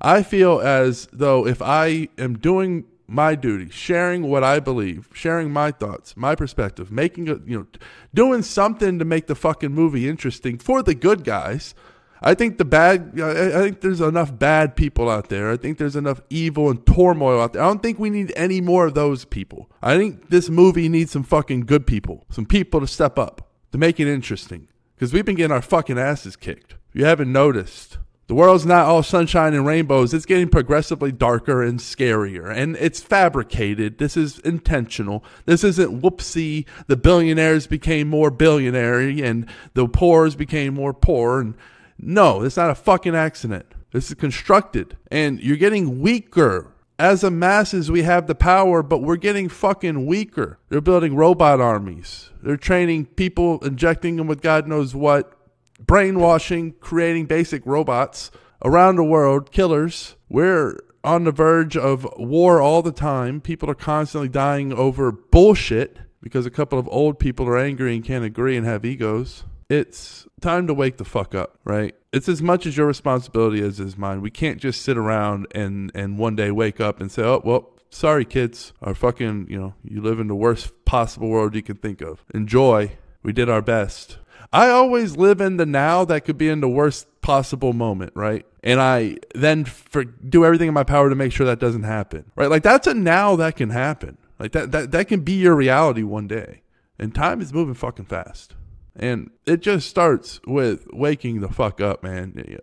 I 0.01 0.23
feel 0.23 0.59
as 0.61 1.07
though 1.13 1.45
if 1.45 1.61
I 1.61 2.09
am 2.17 2.37
doing 2.37 2.85
my 3.07 3.35
duty, 3.35 3.69
sharing 3.69 4.23
what 4.23 4.43
I 4.43 4.59
believe, 4.59 5.09
sharing 5.13 5.51
my 5.51 5.71
thoughts, 5.71 6.15
my 6.15 6.33
perspective, 6.33 6.91
making 6.91 7.27
a, 7.29 7.35
you 7.45 7.59
know, 7.59 7.67
doing 8.13 8.41
something 8.41 8.97
to 8.99 9.05
make 9.05 9.27
the 9.27 9.35
fucking 9.35 9.73
movie 9.73 10.07
interesting 10.07 10.57
for 10.57 10.81
the 10.81 10.95
good 10.95 11.23
guys, 11.25 11.75
I 12.21 12.35
think 12.35 12.57
the 12.57 12.65
bad. 12.65 13.19
I 13.19 13.63
think 13.63 13.81
there's 13.81 14.01
enough 14.01 14.37
bad 14.37 14.75
people 14.75 15.09
out 15.09 15.29
there. 15.29 15.51
I 15.51 15.57
think 15.57 15.77
there's 15.77 15.95
enough 15.95 16.21
evil 16.29 16.69
and 16.69 16.85
turmoil 16.85 17.41
out 17.41 17.53
there. 17.53 17.63
I 17.63 17.67
don't 17.67 17.81
think 17.81 17.97
we 17.97 18.11
need 18.11 18.31
any 18.35 18.61
more 18.61 18.85
of 18.87 18.93
those 18.93 19.25
people. 19.25 19.71
I 19.81 19.97
think 19.97 20.29
this 20.29 20.49
movie 20.49 20.87
needs 20.87 21.11
some 21.11 21.23
fucking 21.23 21.61
good 21.61 21.87
people, 21.87 22.25
some 22.29 22.45
people 22.45 22.79
to 22.79 22.87
step 22.87 23.17
up 23.17 23.49
to 23.71 23.77
make 23.77 23.99
it 23.99 24.07
interesting. 24.07 24.67
Because 24.95 25.13
we've 25.13 25.25
been 25.25 25.35
getting 25.35 25.51
our 25.51 25.63
fucking 25.63 25.97
asses 25.97 26.35
kicked. 26.35 26.73
If 26.89 26.99
you 26.99 27.05
haven't 27.05 27.31
noticed, 27.31 27.97
the 28.27 28.35
world's 28.35 28.67
not 28.67 28.85
all 28.85 29.01
sunshine 29.01 29.55
and 29.55 29.65
rainbows. 29.65 30.13
It's 30.13 30.27
getting 30.27 30.47
progressively 30.47 31.11
darker 31.11 31.63
and 31.63 31.79
scarier. 31.79 32.49
And 32.55 32.77
it's 32.77 33.01
fabricated. 33.01 33.97
This 33.97 34.15
is 34.15 34.37
intentional. 34.39 35.23
This 35.45 35.63
isn't 35.63 36.01
whoopsie. 36.01 36.67
The 36.85 36.97
billionaires 36.97 37.65
became 37.65 38.07
more 38.07 38.29
billionaire 38.29 38.99
and 38.99 39.47
the 39.73 39.87
poors 39.87 40.35
became 40.35 40.75
more 40.75 40.93
poor. 40.93 41.41
And 41.41 41.55
no, 42.01 42.41
it's 42.41 42.57
not 42.57 42.69
a 42.69 42.75
fucking 42.75 43.15
accident. 43.15 43.65
This 43.91 44.09
is 44.09 44.15
constructed. 44.15 44.97
And 45.11 45.39
you're 45.39 45.57
getting 45.57 46.01
weaker. 46.01 46.73
As 46.97 47.23
a 47.23 47.31
masses, 47.31 47.89
we 47.89 48.03
have 48.03 48.27
the 48.27 48.35
power, 48.35 48.83
but 48.83 48.99
we're 48.99 49.15
getting 49.15 49.49
fucking 49.49 50.05
weaker. 50.05 50.59
They're 50.69 50.81
building 50.81 51.15
robot 51.15 51.61
armies. 51.61 52.29
They're 52.41 52.57
training 52.57 53.05
people, 53.05 53.59
injecting 53.65 54.17
them 54.17 54.27
with 54.27 54.41
God 54.41 54.67
knows 54.67 54.93
what 54.95 55.33
brainwashing, 55.79 56.73
creating 56.79 57.25
basic 57.25 57.65
robots 57.65 58.31
around 58.63 58.95
the 58.95 59.03
world, 59.03 59.51
killers. 59.51 60.15
We're 60.29 60.77
on 61.03 61.23
the 61.23 61.31
verge 61.31 61.75
of 61.75 62.07
war 62.17 62.61
all 62.61 62.81
the 62.81 62.91
time. 62.91 63.41
People 63.41 63.69
are 63.69 63.75
constantly 63.75 64.29
dying 64.29 64.71
over 64.71 65.11
bullshit 65.11 65.97
because 66.21 66.45
a 66.45 66.51
couple 66.51 66.77
of 66.77 66.87
old 66.89 67.17
people 67.19 67.47
are 67.47 67.57
angry 67.57 67.95
and 67.95 68.05
can't 68.05 68.23
agree 68.23 68.55
and 68.55 68.65
have 68.65 68.85
egos. 68.85 69.43
It's 69.71 70.27
time 70.41 70.67
to 70.67 70.73
wake 70.73 70.97
the 70.97 71.05
fuck 71.05 71.33
up, 71.33 71.57
right? 71.63 71.95
It's 72.11 72.27
as 72.27 72.41
much 72.41 72.65
as 72.65 72.75
your 72.75 72.85
responsibility 72.85 73.61
as 73.61 73.79
is 73.79 73.97
mine. 73.97 74.19
We 74.19 74.29
can't 74.29 74.59
just 74.59 74.81
sit 74.81 74.97
around 74.97 75.47
and 75.55 75.93
and 75.95 76.17
one 76.17 76.35
day 76.35 76.51
wake 76.51 76.81
up 76.81 76.99
and 76.99 77.09
say, 77.09 77.23
"Oh, 77.23 77.41
well, 77.45 77.69
sorry 77.89 78.25
kids. 78.25 78.73
Our 78.81 78.93
fucking, 78.93 79.47
you 79.49 79.57
know, 79.57 79.73
you 79.81 80.01
live 80.01 80.19
in 80.19 80.27
the 80.27 80.35
worst 80.35 80.83
possible 80.83 81.29
world 81.29 81.55
you 81.55 81.63
can 81.63 81.77
think 81.77 82.01
of. 82.01 82.25
Enjoy. 82.33 82.97
We 83.23 83.31
did 83.31 83.49
our 83.49 83.61
best." 83.61 84.17
I 84.51 84.67
always 84.67 85.15
live 85.15 85.39
in 85.39 85.55
the 85.55 85.65
now 85.65 86.03
that 86.03 86.25
could 86.25 86.37
be 86.37 86.49
in 86.49 86.59
the 86.59 86.67
worst 86.67 87.07
possible 87.21 87.71
moment, 87.71 88.11
right? 88.13 88.45
And 88.65 88.81
I 88.81 89.19
then 89.33 89.63
for, 89.63 90.03
do 90.03 90.43
everything 90.43 90.67
in 90.67 90.73
my 90.73 90.83
power 90.83 91.07
to 91.07 91.15
make 91.15 91.31
sure 91.31 91.45
that 91.45 91.59
doesn't 91.59 91.83
happen, 91.83 92.25
right? 92.35 92.49
Like 92.49 92.63
that's 92.63 92.87
a 92.87 92.93
now 92.93 93.37
that 93.37 93.55
can 93.55 93.69
happen. 93.69 94.17
Like 94.37 94.51
that, 94.51 94.73
that, 94.73 94.91
that 94.91 95.07
can 95.07 95.21
be 95.21 95.33
your 95.33 95.55
reality 95.55 96.03
one 96.03 96.27
day. 96.27 96.63
And 96.99 97.15
time 97.15 97.39
is 97.39 97.53
moving 97.53 97.73
fucking 97.75 98.05
fast. 98.05 98.53
And 99.01 99.31
it 99.47 99.61
just 99.61 99.89
starts 99.89 100.39
with 100.45 100.87
waking 100.93 101.41
the 101.41 101.49
fuck 101.49 101.81
up, 101.81 102.03
man. 102.03 102.59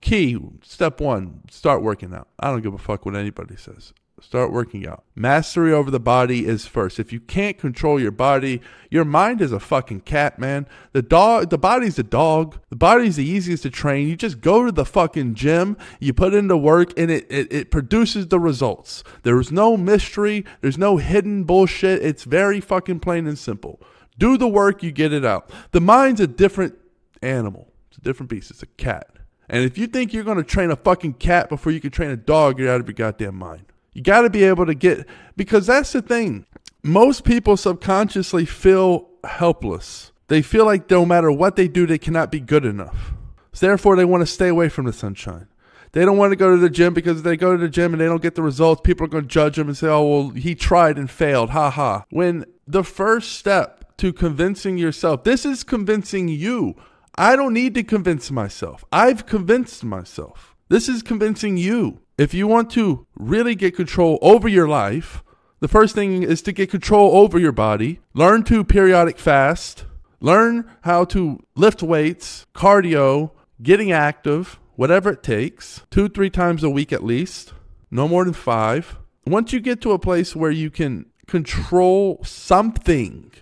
Key, 0.00 0.36
step 0.64 1.00
one, 1.00 1.42
start 1.48 1.82
working 1.82 2.12
out. 2.12 2.28
I 2.40 2.50
don't 2.50 2.62
give 2.62 2.74
a 2.74 2.78
fuck 2.78 3.06
what 3.06 3.14
anybody 3.14 3.56
says. 3.56 3.92
Start 4.20 4.52
working 4.52 4.86
out. 4.86 5.02
Mastery 5.16 5.72
over 5.72 5.90
the 5.90 5.98
body 5.98 6.46
is 6.46 6.64
first. 6.64 7.00
If 7.00 7.12
you 7.12 7.18
can't 7.18 7.58
control 7.58 8.00
your 8.00 8.12
body, 8.12 8.60
your 8.88 9.04
mind 9.04 9.40
is 9.40 9.50
a 9.50 9.58
fucking 9.58 10.02
cat, 10.02 10.38
man. 10.38 10.68
The 10.92 11.02
dog, 11.02 11.50
the 11.50 11.58
body's 11.58 11.98
a 11.98 12.04
dog. 12.04 12.58
The 12.70 12.76
body's 12.76 13.16
the 13.16 13.24
easiest 13.24 13.64
to 13.64 13.70
train. 13.70 14.06
You 14.08 14.14
just 14.14 14.40
go 14.40 14.64
to 14.64 14.70
the 14.70 14.84
fucking 14.84 15.34
gym, 15.34 15.76
you 15.98 16.12
put 16.12 16.34
in 16.34 16.46
the 16.46 16.56
work, 16.56 16.92
and 16.96 17.10
it, 17.10 17.26
it, 17.30 17.52
it 17.52 17.70
produces 17.72 18.28
the 18.28 18.38
results. 18.38 19.02
There's 19.24 19.50
no 19.50 19.76
mystery. 19.76 20.44
There's 20.60 20.78
no 20.78 20.98
hidden 20.98 21.42
bullshit. 21.42 22.00
It's 22.02 22.22
very 22.22 22.60
fucking 22.60 23.00
plain 23.00 23.26
and 23.26 23.38
simple. 23.38 23.80
Do 24.18 24.36
the 24.36 24.48
work, 24.48 24.82
you 24.82 24.92
get 24.92 25.12
it 25.12 25.24
out. 25.24 25.50
The 25.72 25.80
mind's 25.80 26.20
a 26.20 26.26
different 26.26 26.74
animal. 27.22 27.68
It's 27.88 27.98
a 27.98 28.02
different 28.02 28.30
beast. 28.30 28.50
It's 28.50 28.62
a 28.62 28.66
cat. 28.66 29.08
And 29.48 29.64
if 29.64 29.76
you 29.76 29.86
think 29.86 30.12
you're 30.12 30.24
going 30.24 30.38
to 30.38 30.44
train 30.44 30.70
a 30.70 30.76
fucking 30.76 31.14
cat 31.14 31.48
before 31.48 31.72
you 31.72 31.80
can 31.80 31.90
train 31.90 32.10
a 32.10 32.16
dog, 32.16 32.58
you're 32.58 32.70
out 32.70 32.80
of 32.80 32.88
your 32.88 32.94
goddamn 32.94 33.34
mind. 33.34 33.66
You 33.92 34.02
got 34.02 34.22
to 34.22 34.30
be 34.30 34.44
able 34.44 34.66
to 34.66 34.74
get, 34.74 35.06
because 35.36 35.66
that's 35.66 35.92
the 35.92 36.00
thing. 36.00 36.46
Most 36.82 37.24
people 37.24 37.56
subconsciously 37.56 38.46
feel 38.46 39.08
helpless. 39.24 40.12
They 40.28 40.40
feel 40.40 40.64
like 40.64 40.90
no 40.90 41.04
matter 41.04 41.30
what 41.30 41.56
they 41.56 41.68
do, 41.68 41.86
they 41.86 41.98
cannot 41.98 42.32
be 42.32 42.40
good 42.40 42.64
enough. 42.64 43.12
So 43.52 43.66
therefore, 43.66 43.96
they 43.96 44.06
want 44.06 44.22
to 44.22 44.26
stay 44.26 44.48
away 44.48 44.70
from 44.70 44.86
the 44.86 44.92
sunshine. 44.92 45.48
They 45.92 46.06
don't 46.06 46.16
want 46.16 46.32
to 46.32 46.36
go 46.36 46.50
to 46.52 46.56
the 46.56 46.70
gym 46.70 46.94
because 46.94 47.18
if 47.18 47.24
they 47.24 47.36
go 47.36 47.54
to 47.54 47.58
the 47.58 47.68
gym 47.68 47.92
and 47.92 48.00
they 48.00 48.06
don't 48.06 48.22
get 48.22 48.34
the 48.34 48.42
results, 48.42 48.80
people 48.82 49.04
are 49.04 49.10
going 49.10 49.24
to 49.24 49.28
judge 49.28 49.56
them 49.56 49.68
and 49.68 49.76
say, 49.76 49.88
oh, 49.88 50.06
well, 50.06 50.28
he 50.30 50.54
tried 50.54 50.96
and 50.96 51.10
failed. 51.10 51.50
Ha 51.50 51.68
ha. 51.68 52.06
When 52.08 52.46
the 52.66 52.82
first 52.82 53.32
step 53.32 53.81
to 53.98 54.12
convincing 54.12 54.78
yourself, 54.78 55.24
this 55.24 55.44
is 55.44 55.64
convincing 55.64 56.28
you. 56.28 56.74
I 57.16 57.36
don't 57.36 57.52
need 57.52 57.74
to 57.74 57.82
convince 57.82 58.30
myself. 58.30 58.84
I've 58.92 59.26
convinced 59.26 59.84
myself. 59.84 60.54
This 60.68 60.88
is 60.88 61.02
convincing 61.02 61.56
you 61.56 62.00
if 62.18 62.34
you 62.34 62.46
want 62.46 62.70
to 62.70 63.06
really 63.16 63.54
get 63.54 63.76
control 63.76 64.18
over 64.22 64.48
your 64.48 64.68
life, 64.68 65.22
the 65.60 65.68
first 65.68 65.94
thing 65.94 66.22
is 66.22 66.42
to 66.42 66.52
get 66.52 66.70
control 66.70 67.16
over 67.16 67.38
your 67.38 67.52
body. 67.52 68.00
Learn 68.14 68.42
to 68.44 68.64
periodic 68.64 69.18
fast. 69.18 69.84
Learn 70.20 70.70
how 70.82 71.04
to 71.06 71.40
lift 71.56 71.82
weights, 71.82 72.46
cardio, 72.54 73.32
getting 73.62 73.90
active, 73.90 74.58
whatever 74.76 75.10
it 75.12 75.22
takes, 75.22 75.82
two, 75.90 76.08
three 76.08 76.30
times 76.30 76.62
a 76.62 76.70
week 76.70 76.92
at 76.92 77.02
least, 77.02 77.52
no 77.90 78.06
more 78.06 78.24
than 78.24 78.34
five. 78.34 78.98
Once 79.26 79.52
you 79.52 79.60
get 79.60 79.80
to 79.80 79.92
a 79.92 79.98
place 79.98 80.36
where 80.36 80.50
you 80.50 80.70
can 80.70 81.06
control 81.26 82.20
something, 82.22 83.32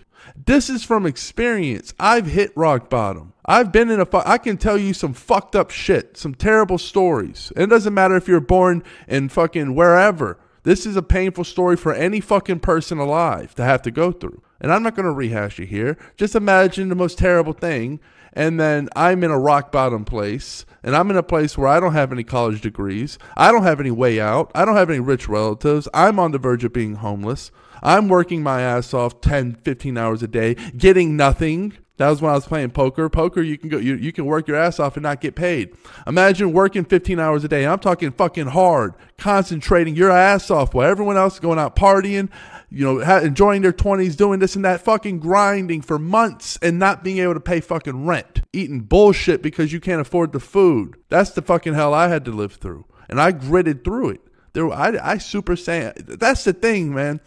this 0.45 0.69
is 0.69 0.83
from 0.83 1.05
experience. 1.05 1.93
I've 1.99 2.27
hit 2.27 2.51
rock 2.55 2.89
bottom. 2.89 3.33
I've 3.45 3.71
been 3.71 3.89
in 3.89 3.99
a. 3.99 4.05
Fu- 4.05 4.21
I 4.25 4.37
can 4.37 4.57
tell 4.57 4.77
you 4.77 4.93
some 4.93 5.13
fucked 5.13 5.55
up 5.55 5.71
shit, 5.71 6.17
some 6.17 6.35
terrible 6.35 6.77
stories. 6.77 7.51
It 7.55 7.67
doesn't 7.67 7.93
matter 7.93 8.15
if 8.15 8.27
you're 8.27 8.39
born 8.39 8.83
in 9.07 9.29
fucking 9.29 9.75
wherever. 9.75 10.37
This 10.63 10.85
is 10.85 10.95
a 10.95 11.01
painful 11.01 11.43
story 11.43 11.75
for 11.75 11.93
any 11.93 12.21
fucking 12.21 12.59
person 12.59 12.97
alive 12.99 13.55
to 13.55 13.63
have 13.63 13.81
to 13.81 13.91
go 13.91 14.11
through. 14.11 14.41
And 14.61 14.71
I'm 14.71 14.83
not 14.83 14.95
going 14.95 15.07
to 15.07 15.11
rehash 15.11 15.59
it 15.59 15.67
here. 15.67 15.97
Just 16.15 16.35
imagine 16.35 16.87
the 16.87 16.95
most 16.95 17.17
terrible 17.17 17.53
thing. 17.53 17.99
And 18.33 18.59
then 18.59 18.87
I'm 18.95 19.23
in 19.23 19.31
a 19.31 19.39
rock 19.39 19.71
bottom 19.71 20.05
place. 20.05 20.65
And 20.83 20.95
I'm 20.95 21.09
in 21.09 21.17
a 21.17 21.23
place 21.23 21.57
where 21.57 21.67
I 21.67 21.79
don't 21.79 21.93
have 21.93 22.13
any 22.13 22.23
college 22.23 22.61
degrees. 22.61 23.17
I 23.35 23.51
don't 23.51 23.63
have 23.63 23.79
any 23.79 23.91
way 23.91 24.21
out. 24.21 24.51
I 24.55 24.63
don't 24.63 24.75
have 24.75 24.89
any 24.89 24.99
rich 24.99 25.27
relatives. 25.27 25.89
I'm 25.93 26.19
on 26.19 26.31
the 26.31 26.37
verge 26.37 26.63
of 26.63 26.71
being 26.71 26.95
homeless. 26.95 27.51
I'm 27.83 28.07
working 28.07 28.43
my 28.43 28.61
ass 28.61 28.93
off 28.93 29.19
10, 29.21 29.55
15 29.55 29.97
hours 29.97 30.21
a 30.21 30.27
day, 30.27 30.55
getting 30.77 31.17
nothing. 31.17 31.73
That 32.01 32.09
was 32.09 32.19
when 32.19 32.31
I 32.31 32.35
was 32.35 32.47
playing 32.47 32.71
poker. 32.71 33.07
Poker, 33.09 33.43
you 33.43 33.59
can 33.59 33.69
go, 33.69 33.77
you, 33.77 33.93
you 33.93 34.11
can 34.11 34.25
work 34.25 34.47
your 34.47 34.57
ass 34.57 34.79
off 34.79 34.97
and 34.97 35.03
not 35.03 35.21
get 35.21 35.35
paid. 35.35 35.75
Imagine 36.07 36.51
working 36.51 36.83
15 36.83 37.19
hours 37.19 37.43
a 37.43 37.47
day. 37.47 37.63
I'm 37.67 37.77
talking 37.77 38.11
fucking 38.11 38.47
hard, 38.47 38.95
concentrating 39.19 39.95
your 39.95 40.09
ass 40.09 40.49
off 40.49 40.73
while 40.73 40.89
everyone 40.89 41.15
else 41.15 41.35
is 41.35 41.39
going 41.39 41.59
out 41.59 41.75
partying, 41.75 42.31
you 42.71 42.85
know, 42.85 43.05
ha- 43.05 43.19
enjoying 43.19 43.61
their 43.61 43.71
20s, 43.71 44.17
doing 44.17 44.39
this 44.39 44.55
and 44.55 44.65
that, 44.65 44.81
fucking 44.81 45.19
grinding 45.19 45.83
for 45.83 45.99
months 45.99 46.57
and 46.63 46.79
not 46.79 47.03
being 47.03 47.19
able 47.19 47.35
to 47.35 47.39
pay 47.39 47.61
fucking 47.61 48.07
rent, 48.07 48.41
eating 48.51 48.79
bullshit 48.79 49.43
because 49.43 49.71
you 49.71 49.79
can't 49.79 50.01
afford 50.01 50.31
the 50.31 50.39
food. 50.39 50.95
That's 51.09 51.29
the 51.29 51.43
fucking 51.43 51.75
hell 51.75 51.93
I 51.93 52.07
had 52.07 52.25
to 52.25 52.31
live 52.31 52.53
through. 52.53 52.85
And 53.09 53.21
I 53.21 53.31
gritted 53.31 53.83
through 53.83 54.09
it. 54.09 54.21
There, 54.53 54.71
I, 54.71 54.97
I 54.99 55.17
super 55.19 55.55
say 55.55 55.93
that's 55.95 56.45
the 56.45 56.53
thing, 56.53 56.95
man. 56.95 57.19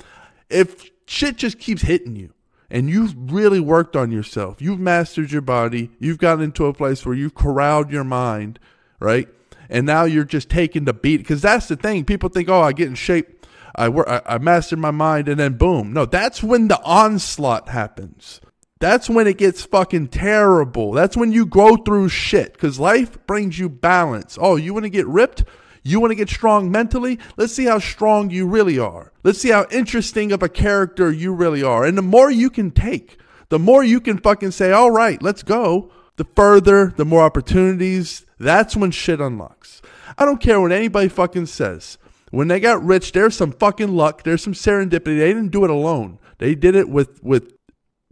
If 0.50 0.90
shit 1.06 1.36
just 1.36 1.60
keeps 1.60 1.82
hitting 1.82 2.16
you, 2.16 2.34
and 2.74 2.90
you've 2.90 3.14
really 3.32 3.60
worked 3.60 3.94
on 3.94 4.10
yourself, 4.10 4.60
you've 4.60 4.80
mastered 4.80 5.30
your 5.30 5.40
body, 5.40 5.92
you've 6.00 6.18
gotten 6.18 6.42
into 6.42 6.66
a 6.66 6.74
place 6.74 7.06
where 7.06 7.14
you've 7.14 7.36
corralled 7.36 7.92
your 7.92 8.02
mind, 8.02 8.58
right? 8.98 9.28
And 9.70 9.86
now 9.86 10.02
you're 10.02 10.24
just 10.24 10.50
taking 10.50 10.84
the 10.84 10.92
beat 10.92 11.18
because 11.18 11.40
that's 11.40 11.68
the 11.68 11.76
thing. 11.76 12.04
People 12.04 12.30
think, 12.30 12.48
oh, 12.48 12.60
I 12.60 12.72
get 12.72 12.88
in 12.88 12.96
shape, 12.96 13.46
I 13.76 13.88
work, 13.88 14.08
I, 14.08 14.22
I 14.26 14.38
mastered 14.38 14.80
my 14.80 14.90
mind, 14.90 15.28
and 15.28 15.38
then 15.38 15.56
boom. 15.56 15.92
No, 15.92 16.04
that's 16.04 16.42
when 16.42 16.66
the 16.66 16.82
onslaught 16.82 17.68
happens. 17.68 18.40
That's 18.80 19.08
when 19.08 19.28
it 19.28 19.38
gets 19.38 19.62
fucking 19.62 20.08
terrible. 20.08 20.90
That's 20.90 21.16
when 21.16 21.30
you 21.30 21.46
go 21.46 21.76
through 21.76 22.08
shit 22.08 22.54
because 22.54 22.80
life 22.80 23.24
brings 23.28 23.56
you 23.56 23.68
balance. 23.68 24.36
Oh, 24.38 24.56
you 24.56 24.74
want 24.74 24.82
to 24.82 24.90
get 24.90 25.06
ripped? 25.06 25.44
You 25.86 26.00
want 26.00 26.12
to 26.12 26.16
get 26.16 26.30
strong 26.30 26.70
mentally? 26.70 27.18
Let's 27.36 27.54
see 27.54 27.66
how 27.66 27.78
strong 27.78 28.30
you 28.30 28.46
really 28.46 28.78
are. 28.78 29.12
Let's 29.22 29.38
see 29.38 29.50
how 29.50 29.66
interesting 29.70 30.32
of 30.32 30.42
a 30.42 30.48
character 30.48 31.12
you 31.12 31.32
really 31.34 31.62
are. 31.62 31.84
And 31.84 31.96
the 31.96 32.02
more 32.02 32.30
you 32.30 32.48
can 32.48 32.70
take, 32.70 33.18
the 33.50 33.58
more 33.58 33.84
you 33.84 34.00
can 34.00 34.16
fucking 34.16 34.52
say, 34.52 34.72
all 34.72 34.90
right, 34.90 35.22
let's 35.22 35.42
go, 35.42 35.92
the 36.16 36.24
further, 36.34 36.94
the 36.96 37.04
more 37.04 37.22
opportunities. 37.22 38.24
That's 38.38 38.74
when 38.74 38.92
shit 38.92 39.20
unlocks. 39.20 39.82
I 40.16 40.24
don't 40.24 40.40
care 40.40 40.58
what 40.58 40.72
anybody 40.72 41.08
fucking 41.08 41.46
says. 41.46 41.98
When 42.30 42.48
they 42.48 42.60
got 42.60 42.82
rich, 42.82 43.12
there's 43.12 43.36
some 43.36 43.52
fucking 43.52 43.94
luck. 43.94 44.22
There's 44.22 44.42
some 44.42 44.54
serendipity. 44.54 45.18
They 45.18 45.34
didn't 45.34 45.52
do 45.52 45.64
it 45.64 45.70
alone. 45.70 46.18
They 46.38 46.54
did 46.54 46.74
it 46.74 46.88
with, 46.88 47.22
with 47.22 47.52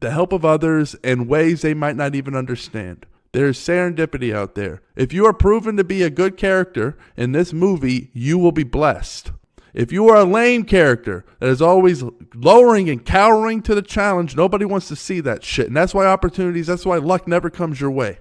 the 0.00 0.10
help 0.10 0.32
of 0.32 0.44
others 0.44 0.94
in 1.02 1.26
ways 1.26 1.62
they 1.62 1.74
might 1.74 1.96
not 1.96 2.14
even 2.14 2.36
understand. 2.36 3.06
There's 3.32 3.58
serendipity 3.58 4.34
out 4.34 4.54
there. 4.54 4.82
If 4.94 5.14
you 5.14 5.24
are 5.24 5.32
proven 5.32 5.76
to 5.78 5.84
be 5.84 6.02
a 6.02 6.10
good 6.10 6.36
character 6.36 6.98
in 7.16 7.32
this 7.32 7.52
movie, 7.52 8.10
you 8.12 8.38
will 8.38 8.52
be 8.52 8.62
blessed. 8.64 9.32
If 9.72 9.90
you 9.90 10.06
are 10.10 10.16
a 10.16 10.24
lame 10.24 10.64
character 10.64 11.24
that 11.40 11.48
is 11.48 11.62
always 11.62 12.04
lowering 12.34 12.90
and 12.90 13.02
cowering 13.02 13.62
to 13.62 13.74
the 13.74 13.80
challenge, 13.80 14.36
nobody 14.36 14.66
wants 14.66 14.88
to 14.88 14.96
see 14.96 15.20
that 15.20 15.42
shit. 15.42 15.68
And 15.68 15.76
that's 15.76 15.94
why 15.94 16.04
opportunities, 16.04 16.66
that's 16.66 16.84
why 16.84 16.98
luck 16.98 17.26
never 17.26 17.48
comes 17.48 17.80
your 17.80 17.90
way. 17.90 18.18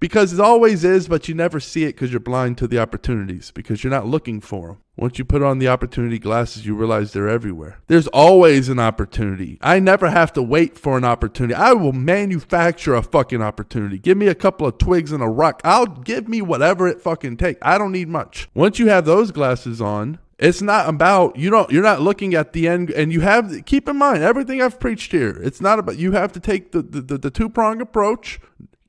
Because 0.00 0.32
it 0.32 0.40
always 0.40 0.84
is, 0.84 1.08
but 1.08 1.28
you 1.28 1.34
never 1.34 1.60
see 1.60 1.84
it 1.84 1.94
because 1.94 2.10
you're 2.10 2.20
blind 2.20 2.58
to 2.58 2.66
the 2.66 2.78
opportunities 2.78 3.50
because 3.50 3.82
you're 3.82 3.90
not 3.90 4.06
looking 4.06 4.40
for 4.40 4.68
them. 4.68 4.78
Once 4.96 5.18
you 5.18 5.24
put 5.26 5.42
on 5.42 5.58
the 5.58 5.68
opportunity 5.68 6.18
glasses, 6.18 6.64
you 6.64 6.74
realize 6.74 7.12
they're 7.12 7.28
everywhere. 7.28 7.78
There's 7.86 8.06
always 8.08 8.70
an 8.70 8.78
opportunity. 8.78 9.58
I 9.60 9.78
never 9.78 10.08
have 10.08 10.32
to 10.34 10.42
wait 10.42 10.78
for 10.78 10.96
an 10.96 11.04
opportunity. 11.04 11.54
I 11.54 11.74
will 11.74 11.92
manufacture 11.92 12.94
a 12.94 13.02
fucking 13.02 13.42
opportunity. 13.42 13.98
Give 13.98 14.16
me 14.16 14.28
a 14.28 14.34
couple 14.34 14.66
of 14.66 14.78
twigs 14.78 15.12
and 15.12 15.22
a 15.22 15.28
rock. 15.28 15.60
I'll 15.64 15.86
give 15.86 16.28
me 16.28 16.40
whatever 16.40 16.88
it 16.88 17.02
fucking 17.02 17.36
take. 17.36 17.58
I 17.60 17.76
don't 17.76 17.92
need 17.92 18.08
much. 18.08 18.48
Once 18.54 18.78
you 18.78 18.88
have 18.88 19.04
those 19.04 19.32
glasses 19.32 19.82
on, 19.82 20.18
it's 20.38 20.60
not 20.60 20.88
about 20.88 21.36
you 21.36 21.50
don't 21.50 21.70
you're 21.70 21.82
not 21.82 22.02
looking 22.02 22.34
at 22.34 22.52
the 22.52 22.68
end 22.68 22.90
and 22.90 23.10
you 23.10 23.20
have 23.22 23.64
keep 23.64 23.88
in 23.88 23.96
mind 23.96 24.22
everything 24.22 24.60
I've 24.60 24.78
preached 24.78 25.12
here. 25.12 25.40
It's 25.42 25.60
not 25.60 25.78
about 25.78 25.98
you 25.98 26.12
have 26.12 26.32
to 26.32 26.40
take 26.40 26.72
the 26.72 26.82
the, 26.82 27.00
the, 27.00 27.18
the 27.18 27.30
two 27.30 27.48
prong 27.48 27.80
approach 27.80 28.38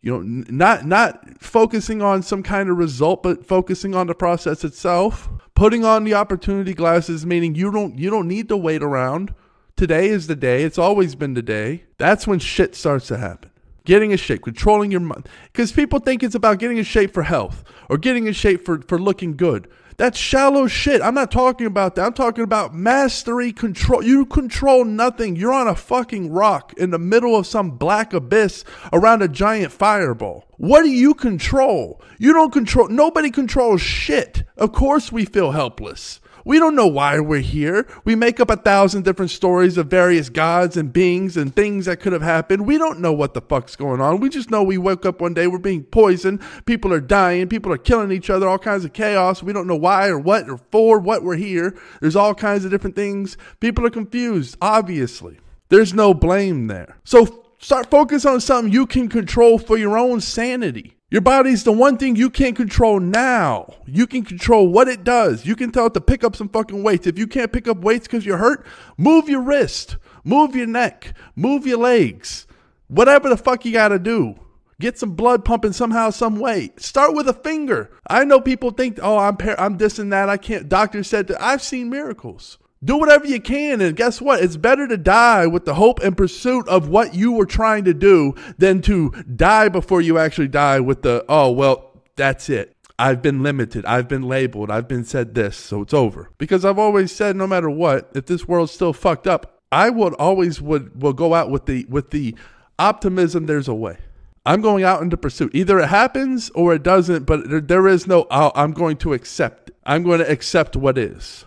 you 0.02 0.12
know 0.12 0.44
not 0.50 0.86
not 0.86 1.42
focusing 1.42 2.02
on 2.02 2.24
some 2.24 2.44
kind 2.44 2.70
of 2.70 2.78
result 2.78 3.24
but 3.24 3.46
focusing 3.46 3.96
on 3.96 4.08
the 4.08 4.16
process 4.16 4.64
itself. 4.64 5.30
Putting 5.56 5.84
on 5.84 6.04
the 6.04 6.14
opportunity 6.14 6.74
glasses 6.74 7.26
meaning 7.26 7.56
you 7.56 7.72
don't 7.72 7.98
you 7.98 8.10
don't 8.10 8.28
need 8.28 8.48
to 8.50 8.58
wait 8.58 8.84
around. 8.84 9.34
Today 9.76 10.08
is 10.10 10.28
the 10.28 10.36
day. 10.36 10.64
It's 10.64 10.78
always 10.78 11.16
been 11.16 11.34
the 11.34 11.42
day. 11.42 11.84
That's 11.98 12.26
when 12.26 12.40
shit 12.40 12.76
starts 12.76 13.08
to 13.08 13.18
happen. 13.18 13.52
Getting 13.86 14.12
in 14.12 14.18
shape 14.18 14.44
controlling 14.44 14.92
your 14.92 15.02
mind 15.02 15.28
because 15.52 15.72
people 15.72 16.00
think 16.00 16.22
it's 16.22 16.36
about 16.36 16.60
getting 16.60 16.78
in 16.78 16.84
shape 16.84 17.14
for 17.14 17.24
health 17.24 17.64
or 17.90 17.98
getting 17.98 18.28
in 18.28 18.34
shape 18.34 18.66
for 18.66 18.82
for 18.82 19.00
looking 19.00 19.36
good 19.38 19.68
that's 19.98 20.18
shallow 20.18 20.68
shit. 20.68 21.02
I'm 21.02 21.16
not 21.16 21.32
talking 21.32 21.66
about 21.66 21.96
that. 21.96 22.06
I'm 22.06 22.14
talking 22.14 22.44
about 22.44 22.76
mastery 22.76 23.52
control. 23.52 24.04
You 24.04 24.28
control 24.28 24.86
nothing. 24.86 25.36
You're 25.36 25.54
on 25.54 25.68
a 25.68 25.76
fucking 25.76 26.32
rock 26.32 26.74
in 26.78 26.92
the 26.92 27.00
middle 27.00 27.36
of 27.36 27.48
some 27.48 27.72
black 27.72 28.14
abyss 28.14 28.64
around 28.94 29.24
a 29.24 29.28
giant 29.28 29.72
fireball. 29.72 30.46
What 30.58 30.84
do 30.84 30.90
you 30.90 31.16
control? 31.16 32.00
You 32.20 32.34
don't 32.34 32.54
control, 32.54 32.90
nobody 32.90 33.32
controls 33.32 33.82
shit. 33.82 34.44
Of 34.56 34.72
course 34.72 35.12
we 35.12 35.26
feel 35.26 35.52
helpless. 35.52 36.20
We 36.48 36.60
don't 36.60 36.78
know 36.78 36.88
why 36.88 37.20
we're 37.20 37.42
here. 37.42 37.86
We 38.06 38.16
make 38.16 38.40
up 38.40 38.50
a 38.50 38.56
thousand 38.56 39.04
different 39.04 39.32
stories 39.32 39.78
of 39.78 39.88
various 39.88 40.30
gods 40.30 40.78
and 40.78 40.94
beings 40.94 41.36
and 41.36 41.54
things 41.54 41.88
that 41.88 42.00
could 42.00 42.14
have 42.14 42.22
happened. 42.22 42.66
We 42.66 42.78
don't 42.78 43.02
know 43.02 43.12
what 43.12 43.34
the 43.34 43.42
fuck's 43.42 43.76
going 43.76 44.00
on. 44.00 44.22
We 44.22 44.30
just 44.30 44.50
know 44.50 44.64
we 44.64 44.78
woke 44.78 45.06
up 45.06 45.20
one 45.20 45.34
day, 45.34 45.48
we're 45.48 45.58
being 45.58 45.84
poisoned, 45.84 46.42
people 46.66 46.94
are 46.94 47.02
dying, 47.02 47.50
people 47.50 47.74
are 47.74 47.78
killing 47.78 48.14
each 48.14 48.30
other, 48.30 48.48
all 48.48 48.58
kinds 48.58 48.86
of 48.86 48.94
chaos. 48.94 49.44
We 49.44 49.52
don't 49.52 49.68
know 49.68 49.76
why 49.76 50.08
or 50.08 50.18
what 50.18 50.50
or 50.50 50.58
for 50.72 51.00
what 51.00 51.22
we're 51.22 51.36
here. 51.36 51.78
There's 52.00 52.16
all 52.16 52.34
kinds 52.34 52.64
of 52.64 52.72
different 52.72 52.96
things. 52.96 53.36
People 53.60 53.86
are 53.86 53.90
confused, 53.90 54.56
obviously. 54.62 55.40
There's 55.68 55.94
no 55.94 56.14
blame 56.14 56.68
there. 56.68 56.96
So 57.04 57.44
start 57.58 57.92
focus 57.92 58.26
on 58.26 58.40
something 58.40 58.72
you 58.72 58.88
can 58.88 59.10
control 59.10 59.60
for 59.60 59.78
your 59.78 59.98
own 59.98 60.22
sanity. 60.22 60.97
Your 61.10 61.22
body's 61.22 61.64
the 61.64 61.72
one 61.72 61.96
thing 61.96 62.18
you 62.18 62.30
can't 62.30 62.56
control 62.56 63.00
now. 63.00 63.76
You 63.86 64.08
can 64.08 64.24
control 64.24 64.68
what 64.68 64.90
it 64.90 65.06
does. 65.06 65.46
You 65.46 65.56
can 65.56 65.72
tell 65.72 65.86
it 65.86 65.94
to 65.94 66.02
pick 66.02 66.22
up 66.22 66.36
some 66.36 66.50
fucking 66.50 66.84
weights. 66.84 67.08
If 67.08 67.18
you 67.18 67.28
can't 67.28 67.54
pick 67.54 67.66
up 67.70 67.78
weights 67.78 68.08
because 68.08 68.26
you're 68.26 68.38
hurt, 68.38 68.66
move 68.98 69.30
your 69.30 69.42
wrist, 69.42 69.96
move 70.26 70.54
your 70.54 70.68
neck, 70.68 71.14
move 71.34 71.66
your 71.66 71.78
legs, 71.78 72.46
whatever 72.90 73.30
the 73.30 73.38
fuck 73.38 73.64
you 73.64 73.72
gotta 73.72 74.00
do. 74.00 74.36
Get 74.82 75.00
some 75.00 75.12
blood 75.16 75.46
pumping 75.46 75.72
somehow, 75.72 76.10
some 76.10 76.36
way. 76.40 76.74
Start 76.76 77.16
with 77.16 77.30
a 77.30 77.34
finger. 77.34 77.90
I 78.08 78.26
know 78.26 78.42
people 78.42 78.72
think, 78.72 79.00
oh, 79.02 79.18
I'm 79.18 79.38
par- 79.38 79.60
I'm 79.60 79.78
this 79.78 80.00
and 80.00 80.12
that. 80.12 80.28
I 80.28 80.36
can't. 80.36 80.68
Doctor 80.68 81.04
said 81.04 81.28
that. 81.28 81.42
I've 81.42 81.64
seen 81.64 81.90
miracles. 81.90 82.58
Do 82.84 82.98
whatever 82.98 83.26
you 83.26 83.42
can. 83.42 83.82
And 83.82 83.96
guess 83.96 84.22
what? 84.22 84.42
It's 84.42 84.58
better 84.58 84.88
to 84.88 84.98
die 84.98 85.48
with 85.48 85.66
the 85.66 85.74
hope 85.74 86.00
and 86.00 86.16
pursuit 86.16 86.68
of 86.68 86.90
what 86.90 87.16
you 87.16 87.32
were 87.32 87.46
trying 87.46 87.86
to 87.86 87.94
do 87.94 88.36
than 88.58 88.82
to 88.84 89.12
die 89.36 89.70
before 89.70 90.02
you 90.02 90.18
actually 90.18 90.50
die 90.50 90.80
with 90.80 91.02
the, 91.02 91.26
oh, 91.28 91.52
well, 91.52 91.92
that's 92.16 92.50
it. 92.50 92.76
I've 93.00 93.22
been 93.22 93.44
limited. 93.44 93.86
I've 93.86 94.08
been 94.08 94.24
labeled. 94.24 94.72
I've 94.72 94.88
been 94.88 95.04
said 95.04 95.36
this, 95.36 95.56
so 95.56 95.82
it's 95.82 95.94
over. 95.94 96.32
Because 96.38 96.66
I've 96.66 96.80
always 96.80 97.12
said, 97.12 97.36
no 97.36 97.46
matter 97.46 97.70
what, 97.70 98.10
if 98.16 98.26
this 98.26 98.48
world's 98.48 98.72
still 98.72 98.94
fucked 98.94 99.28
up, 99.28 99.60
I 99.72 99.90
would 99.90 100.14
always 100.16 100.62
would 100.62 101.02
will 101.02 101.14
go 101.14 101.34
out 101.34 101.52
with 101.52 101.66
the 101.66 101.86
with 101.90 102.12
the 102.12 102.36
optimism. 102.80 103.46
There's 103.46 103.68
a 103.68 103.74
way. 103.74 103.98
I'm 104.46 104.62
going 104.62 104.84
out 104.84 105.02
into 105.02 105.18
pursuit. 105.18 105.52
Either 105.54 105.80
it 105.80 105.88
happens 105.88 106.50
or 106.52 106.74
it 106.74 106.82
doesn't. 106.82 107.26
But 107.26 107.50
there, 107.50 107.62
there 107.62 107.88
is 107.88 108.08
no. 108.08 108.26
I'm 108.32 108.72
going 108.72 108.98
to 108.98 109.14
accept. 109.14 109.72
I'm 109.86 110.04
going 110.04 110.20
to 110.20 110.32
accept 110.32 110.76
what 110.76 110.98
is. 110.98 111.46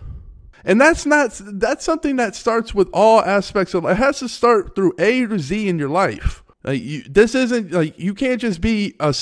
And 0.63 0.79
that's 0.79 1.05
not 1.05 1.39
that's 1.43 1.83
something 1.83 2.17
that 2.17 2.35
starts 2.35 2.73
with 2.73 2.89
all 2.93 3.21
aspects 3.21 3.73
of 3.73 3.83
life. 3.83 3.97
It 3.97 4.03
has 4.03 4.19
to 4.19 4.29
start 4.29 4.75
through 4.75 4.93
A 4.99 5.25
to 5.25 5.39
Z 5.39 5.67
in 5.67 5.79
your 5.79 5.89
life. 5.89 6.43
Like 6.63 6.81
you, 6.81 7.03
this 7.03 7.33
isn't 7.33 7.71
like 7.71 7.97
you 7.97 8.13
can't 8.13 8.39
just 8.39 8.61
be 8.61 8.95
a. 8.99 9.13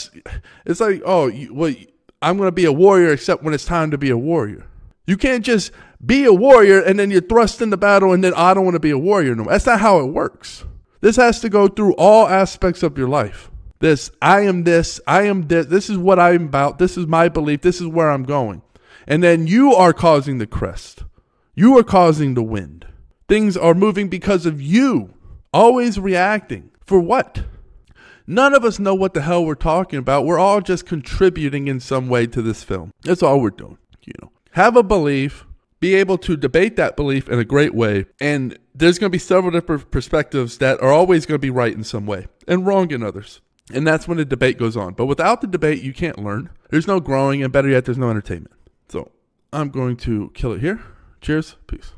It's 0.65 0.80
like 0.80 1.02
oh, 1.06 1.28
you, 1.28 1.54
well, 1.54 1.73
I'm 2.21 2.38
going 2.38 2.47
to 2.47 2.52
be 2.52 2.65
a 2.65 2.71
warrior 2.71 3.13
except 3.13 3.43
when 3.43 3.54
it's 3.54 3.65
time 3.65 3.91
to 3.91 3.97
be 3.97 4.10
a 4.10 4.17
warrior. 4.17 4.65
You 5.08 5.17
can't 5.17 5.43
just 5.43 5.71
be 6.06 6.25
a 6.25 6.34
warrior 6.34 6.82
and 6.82 6.99
then 6.99 7.12
you're 7.12 7.21
thrust 7.21 7.62
into 7.62 7.78
battle 7.78 8.13
and 8.13 8.23
then 8.23 8.34
I 8.36 8.54
don't 8.54 8.65
want 8.65 8.75
to 8.75 8.80
be 8.80 8.91
a 8.91 8.97
warrior 8.97 9.36
no 9.36 9.43
more. 9.43 9.54
That's 9.54 9.65
not 9.65 9.80
how 9.80 9.99
it 9.99 10.06
works. 10.06 10.65
This 11.02 11.15
has 11.15 11.39
to 11.41 11.49
go 11.49 11.67
through 11.67 11.93
all 11.93 12.28
aspects 12.28 12.84
of 12.84 12.97
your 12.97 13.08
life. 13.08 13.49
This 13.80 14.12
I 14.21 14.41
am 14.41 14.65
this, 14.65 14.99
I 15.08 15.23
am 15.23 15.47
this. 15.47 15.67
This 15.67 15.89
is 15.89 15.97
what 15.97 16.19
I'm 16.19 16.45
about. 16.45 16.80
This 16.80 16.97
is 16.97 17.08
my 17.08 17.30
belief. 17.30 17.62
This 17.62 17.80
is 17.80 17.88
where 17.88 18.12
I'm 18.12 18.23
going. 18.23 18.62
And 19.08 19.23
then 19.23 19.47
you 19.47 19.73
are 19.73 19.93
causing 19.93 20.38
the 20.38 20.47
crest. 20.47 21.04
You 21.60 21.78
are 21.78 21.84
causing 21.84 22.36
the 22.36 22.41
wind. 22.41 22.88
Things 23.28 23.58
are 23.58 23.74
moving 23.74 24.08
because 24.08 24.45
of 24.45 24.62
you, 24.62 25.13
always 25.54 26.00
reacting. 26.00 26.72
For 26.86 27.02
what? 27.02 27.43
None 28.26 28.54
of 28.54 28.63
us 28.63 28.80
know 28.80 28.95
what 28.95 29.13
the 29.13 29.24
hell 29.24 29.43
we're 29.43 29.56
talking 29.56 30.00
about. 30.00 30.24
We're 30.24 30.39
all 30.39 30.62
just 30.62 30.86
contributing 30.86 31.67
in 31.67 31.82
some 31.82 32.08
way 32.08 32.28
to 32.28 32.41
this 32.41 32.63
film. 32.63 32.93
That's 33.04 33.22
all 33.22 33.41
we're 33.41 33.50
doing. 33.50 33.78
You 34.06 34.13
know, 34.22 34.32
have 34.52 34.78
a 34.78 34.84
belief, 34.84 35.45
be 35.82 35.95
able 35.95 36.17
to 36.19 36.38
debate 36.38 36.78
that 36.78 36.95
belief 36.95 37.28
in 37.28 37.39
a 37.39 37.43
great 37.43 37.76
way, 37.76 38.06
and 38.22 38.58
there's 38.74 38.98
going 38.98 39.12
to 39.12 39.13
be 39.13 39.19
several 39.19 39.52
different 39.52 39.91
perspectives 39.91 40.60
that 40.60 40.82
are 40.82 40.93
always 40.93 41.26
going 41.26 41.36
to 41.36 41.45
be 41.45 41.50
right 41.50 41.74
in 41.74 41.84
some 41.84 42.06
way 42.06 42.28
and 42.48 42.65
wrong 42.65 42.89
in 42.89 43.04
others. 43.04 43.41
And 43.74 43.86
that's 43.86 44.08
when 44.08 44.17
the 44.17 44.24
debate 44.24 44.58
goes 44.58 44.78
on. 44.78 44.93
But 44.93 45.08
without 45.08 45.41
the 45.41 45.48
debate, 45.48 45.84
you 45.84 45.91
can't 45.91 46.24
learn. 46.24 46.52
There's 46.69 46.88
no 46.88 47.02
growing, 47.02 47.43
and 47.43 47.52
better 47.52 47.67
yet, 47.67 47.84
there's 47.84 47.98
no 47.98 48.10
entertainment. 48.10 48.56
So 48.88 49.12
I'm 49.52 49.67
going 49.67 49.98
to 49.98 50.32
kill 50.34 50.54
it 50.54 50.62
here. 50.62 50.82
Cheers. 51.21 51.55
Peace. 51.67 51.93